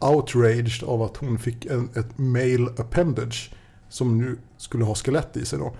outraged 0.00 0.82
av 0.88 1.02
att 1.02 1.16
hon 1.16 1.38
fick 1.38 1.66
en, 1.66 1.88
ett 1.94 2.18
male 2.18 2.70
appendage 2.78 3.50
som 3.88 4.18
nu 4.18 4.38
skulle 4.56 4.84
ha 4.84 4.94
skelett 4.94 5.36
i 5.36 5.44
sig 5.44 5.58
då. 5.58 5.72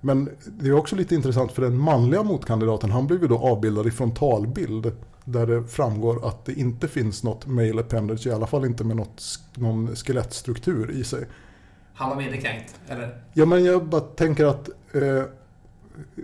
Men 0.00 0.30
det 0.46 0.68
är 0.68 0.72
också 0.72 0.96
lite 0.96 1.14
intressant 1.14 1.52
för 1.52 1.62
den 1.62 1.76
manliga 1.78 2.22
motkandidaten, 2.22 2.90
han 2.90 3.06
blev 3.06 3.22
ju 3.22 3.28
då 3.28 3.38
avbildad 3.38 3.86
i 3.86 3.90
frontalbild. 3.90 4.92
Där 5.24 5.46
det 5.46 5.64
framgår 5.64 6.28
att 6.28 6.44
det 6.44 6.52
inte 6.52 6.88
finns 6.88 7.22
något 7.22 7.46
male 7.46 7.80
appendage, 7.80 8.26
i 8.26 8.32
alla 8.32 8.46
fall 8.46 8.64
inte 8.64 8.84
med 8.84 8.96
något, 8.96 9.22
någon 9.54 9.96
skelettstruktur 9.96 10.90
i 10.90 11.04
sig. 11.04 11.26
Han 11.94 12.10
var 12.10 12.16
mindre 12.16 12.36
kränkt, 12.36 12.80
eller? 12.88 13.22
Ja, 13.32 13.46
men 13.46 13.64
jag 13.64 13.84
bara 13.84 14.00
tänker 14.00 14.44
att 14.44 14.68
eh, 14.92 15.22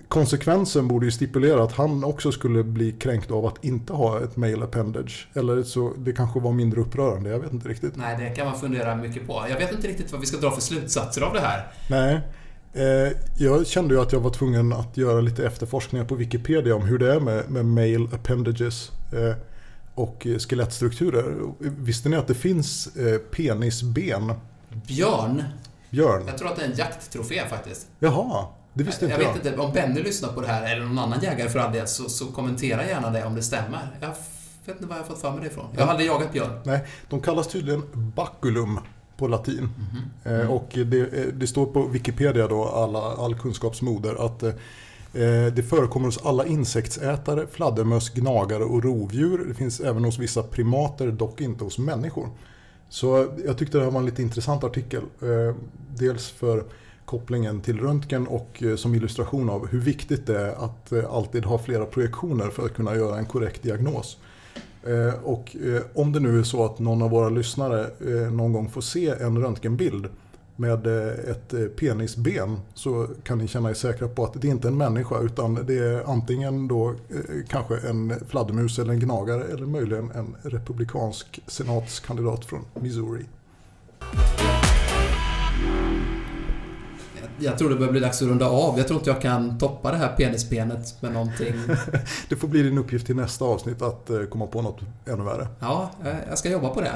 konsekvensen 0.09 0.89
borde 0.89 1.07
ju 1.07 1.13
stipulera 1.13 1.63
att 1.63 1.73
han 1.73 2.05
också 2.05 2.33
skulle 2.33 2.65
bli 2.65 2.93
kränkt 2.93 3.31
av 3.31 3.47
att 3.47 3.65
inte 3.65 3.93
ha 3.93 4.21
ett 4.21 4.37
male 4.37 4.65
appendage. 4.65 5.29
Eller 5.35 5.63
så 5.63 5.93
det 5.99 6.13
kanske 6.13 6.41
var 6.41 6.53
mindre 6.53 6.81
upprörande, 6.81 7.31
jag 7.31 7.39
vet 7.39 7.53
inte 7.53 7.69
riktigt. 7.69 7.97
Nej, 7.97 8.17
det 8.19 8.37
kan 8.37 8.47
man 8.47 8.59
fundera 8.59 8.97
mycket 8.97 9.27
på. 9.27 9.45
Jag 9.49 9.59
vet 9.59 9.73
inte 9.73 9.89
riktigt 9.89 10.13
vad 10.13 10.21
vi 10.21 10.27
ska 10.27 10.37
dra 10.37 10.51
för 10.51 10.61
slutsatser 10.61 11.23
av 11.23 11.33
det 11.33 11.41
här. 11.41 11.67
Nej. 11.91 12.21
Eh, 12.77 13.13
jag 13.37 13.67
kände 13.67 13.95
ju 13.95 14.01
att 14.01 14.13
jag 14.13 14.21
var 14.21 14.31
tvungen 14.31 14.73
att 14.73 14.97
göra 14.97 15.21
lite 15.21 15.47
efterforskningar 15.47 16.05
på 16.05 16.15
Wikipedia 16.15 16.75
om 16.75 16.83
hur 16.83 16.99
det 16.99 17.15
är 17.15 17.21
med, 17.21 17.51
med 17.51 17.65
male 17.65 18.09
appendages 18.13 18.93
eh, 19.13 19.35
och 19.95 20.27
skelettstrukturer. 20.39 21.53
Visste 21.59 22.09
ni 22.09 22.17
att 22.17 22.27
det 22.27 22.35
finns 22.35 22.97
eh, 22.97 23.19
penisben? 23.19 24.33
Björn. 24.87 25.43
Björn? 25.91 26.23
Jag 26.27 26.39
tror 26.39 26.49
att 26.49 26.57
det 26.57 26.63
är 26.63 26.69
en 26.69 26.77
jakttrofé 26.77 27.43
faktiskt. 27.49 27.87
Jaha, 27.99 28.47
det 28.75 28.85
visste 28.85 29.05
jag 29.05 29.13
inte 29.13 29.25
jag. 29.25 29.35
vet 29.35 29.47
inte, 29.47 29.59
om 29.61 29.73
Benny 29.73 30.03
lyssnar 30.03 30.29
på 30.33 30.41
det 30.41 30.47
här, 30.47 30.73
eller 30.73 30.85
någon 30.85 30.99
annan 30.99 31.21
jägare 31.21 31.49
för 31.49 31.59
all 31.59 31.73
del, 31.73 31.87
så, 31.87 32.09
så 32.09 32.27
kommentera 32.27 32.87
gärna 32.87 33.11
det 33.11 33.25
om 33.25 33.35
det 33.35 33.43
stämmer. 33.43 33.97
Jag 34.01 34.09
vet 34.65 34.77
inte 34.77 34.87
var 34.87 34.97
jag 34.97 35.03
har 35.03 35.09
fått 35.09 35.21
för 35.21 35.31
mig 35.31 35.41
det 35.41 35.47
ifrån. 35.47 35.67
Jag 35.77 35.83
har 35.85 35.91
aldrig 35.91 36.09
jagat 36.09 36.33
björn. 36.33 36.61
Nej, 36.65 36.85
de 37.09 37.21
kallas 37.21 37.49
tydligen 37.49 37.83
baculum 37.95 38.81
på 39.17 39.29
latin. 39.29 39.69
Eh, 40.25 40.51
och 40.51 40.79
det, 40.87 41.01
eh, 41.01 41.27
det 41.35 41.47
står 41.47 41.67
på 41.67 41.87
Wikipedia 41.87 42.49
då, 42.49 42.65
alla, 42.65 42.99
all 42.99 43.35
kunskapsmoder, 43.35 44.27
att 44.27 44.43
eh, 44.43 44.53
det 45.55 45.69
förekommer 45.69 46.07
hos 46.07 46.25
alla 46.25 46.47
insektsätare, 46.47 47.47
fladdermöss, 47.47 48.11
gnagare 48.11 48.65
och 48.65 48.85
rovdjur. 48.85 49.45
Det 49.49 49.55
finns 49.55 49.81
även 49.81 50.05
hos 50.05 50.19
vissa 50.19 50.43
primater, 50.43 51.11
dock 51.11 51.41
inte 51.41 51.65
hos 51.65 51.79
människor. 51.79 52.29
Så 52.89 53.27
jag 53.45 53.59
tyckte 53.59 53.79
det 53.79 53.85
här 53.85 53.91
var 53.91 54.01
en 54.01 54.07
lite 54.07 54.23
intressant 54.23 54.65
artikel. 54.65 55.03
Eh, 55.23 55.55
dels 55.97 56.31
för 56.31 56.65
kopplingen 57.05 57.61
till 57.61 57.81
röntgen 57.81 58.27
och 58.27 58.63
eh, 58.63 58.77
som 58.77 58.95
illustration 58.95 59.51
av 59.51 59.67
hur 59.67 59.81
viktigt 59.81 60.27
det 60.27 60.41
är 60.41 60.65
att 60.65 60.93
eh, 60.93 61.15
alltid 61.15 61.45
ha 61.45 61.59
flera 61.59 61.87
projektioner 61.87 62.51
för 62.51 62.67
att 62.67 62.75
kunna 62.75 62.97
göra 62.97 63.19
en 63.19 63.27
korrekt 63.27 63.63
diagnos. 63.63 64.19
Eh, 64.87 65.15
och 65.25 65.57
eh, 65.57 65.83
om 65.95 66.13
det 66.13 66.21
nu 66.21 66.39
är 66.39 66.43
så 66.43 66.65
att 66.65 66.79
någon 66.79 67.03
av 67.03 67.11
våra 67.11 67.29
lyssnare 67.29 67.81
eh, 67.81 68.33
någon 68.33 68.53
gång 68.53 68.69
får 68.69 68.81
se 68.81 69.09
en 69.09 69.39
röntgenbild 69.39 70.07
med 70.57 70.87
ett 70.87 71.77
penisben 71.77 72.59
så 72.75 73.07
kan 73.23 73.39
ni 73.39 73.49
känna 73.49 73.71
er 73.71 73.75
säkra 73.75 74.09
på 74.09 74.25
att 74.25 74.41
det 74.41 74.49
inte 74.49 74.69
är 74.69 74.73
en 74.73 74.79
människa 74.79 75.21
utan 75.21 75.55
det 75.67 75.79
är 75.79 76.11
antingen 76.11 76.69
då 76.69 76.95
kanske 77.49 77.77
en 77.89 78.15
fladdermus 78.29 78.79
eller 78.79 78.93
en 78.93 79.01
gnagare 79.01 79.45
eller 79.45 79.67
möjligen 79.67 80.11
en 80.11 80.37
republikansk 80.43 81.41
senatskandidat 81.47 82.45
från 82.45 82.65
Missouri 82.75 83.25
jag 87.39 87.59
tror 87.59 87.71
det 87.71 87.77
börjar 87.77 87.93
bli 87.93 88.01
dags 88.01 88.23
att 88.23 88.29
runda 88.29 88.49
av. 88.49 88.79
Jag 88.79 88.87
tror 88.87 88.99
inte 88.99 89.11
jag 89.11 89.23
kan 89.23 89.59
toppa 89.59 89.91
det 89.91 89.97
här 89.97 90.17
penisbenet 90.17 91.03
med 91.03 91.13
någonting. 91.13 91.55
det 92.29 92.37
får 92.37 92.49
bli 92.49 92.63
din 92.63 92.79
uppgift 92.79 93.07
till 93.07 93.17
nästa 93.17 93.45
avsnitt 93.45 93.83
att 93.83 94.11
eh, 94.11 94.23
komma 94.23 94.47
på 94.47 94.63
något 94.63 94.81
ännu 95.07 95.25
värre. 95.25 95.49
Ja, 95.61 95.91
eh, 96.05 96.15
jag 96.29 96.39
ska 96.39 96.51
jobba 96.51 96.69
på 96.69 96.81
det. 96.81 96.93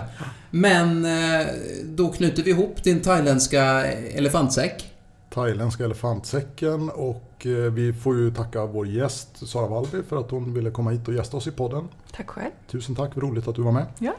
Men 0.50 1.04
eh, 1.04 1.46
då 1.84 2.08
knyter 2.08 2.42
vi 2.42 2.50
ihop 2.50 2.82
din 2.82 3.00
thailändska 3.00 3.84
elefantsäck. 3.86 4.86
Thailändska 5.34 5.84
elefantsäcken 5.84 6.90
och 6.90 7.46
vi 7.72 7.92
får 7.92 8.16
ju 8.16 8.34
tacka 8.34 8.66
vår 8.66 8.86
gäst 8.86 9.48
Sara 9.48 9.66
Wallby 9.66 10.02
för 10.08 10.20
att 10.20 10.30
hon 10.30 10.54
ville 10.54 10.70
komma 10.70 10.90
hit 10.90 11.08
och 11.08 11.14
gästa 11.14 11.36
oss 11.36 11.46
i 11.46 11.50
podden. 11.50 11.88
Tack 12.16 12.30
själv. 12.30 12.50
Tusen 12.70 12.94
tack, 12.94 13.16
roligt 13.16 13.48
att 13.48 13.54
du 13.54 13.62
var 13.62 13.72
med. 13.72 13.86
Ja. 13.98 14.12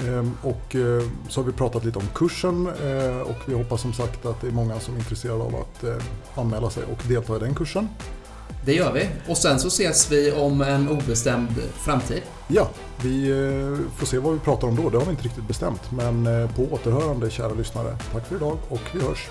Ehm, 0.00 0.36
och 0.42 0.76
eh, 0.76 1.02
så 1.28 1.40
har 1.40 1.46
vi 1.46 1.52
pratat 1.52 1.84
lite 1.84 1.98
om 1.98 2.08
kursen 2.14 2.66
eh, 2.66 3.20
och 3.20 3.36
vi 3.46 3.54
hoppas 3.54 3.80
som 3.80 3.92
sagt 3.92 4.26
att 4.26 4.40
det 4.40 4.46
är 4.46 4.52
många 4.52 4.80
som 4.80 4.94
är 4.94 4.98
intresserade 4.98 5.42
av 5.42 5.54
att 5.56 5.84
eh, 5.84 5.96
anmäla 6.34 6.70
sig 6.70 6.82
och 6.84 7.08
delta 7.08 7.36
i 7.36 7.38
den 7.38 7.54
kursen. 7.54 7.88
Det 8.64 8.74
gör 8.74 8.92
vi. 8.92 9.08
Och 9.28 9.36
sen 9.36 9.58
så 9.60 9.68
ses 9.68 10.12
vi 10.12 10.32
om 10.32 10.62
en 10.62 10.88
obestämd 10.88 11.62
framtid. 11.74 12.22
Ja, 12.48 12.68
vi 13.02 13.32
får 13.96 14.06
se 14.06 14.18
vad 14.18 14.32
vi 14.32 14.38
pratar 14.38 14.68
om 14.68 14.76
då. 14.76 14.90
Det 14.90 14.98
har 14.98 15.04
vi 15.04 15.10
inte 15.10 15.22
riktigt 15.22 15.48
bestämt. 15.48 15.90
Men 15.90 16.24
på 16.56 16.62
återhörande 16.62 17.30
kära 17.30 17.54
lyssnare. 17.54 17.96
Tack 18.12 18.26
för 18.26 18.36
idag 18.36 18.58
och 18.68 18.80
vi 18.92 19.00
hörs. 19.00 19.28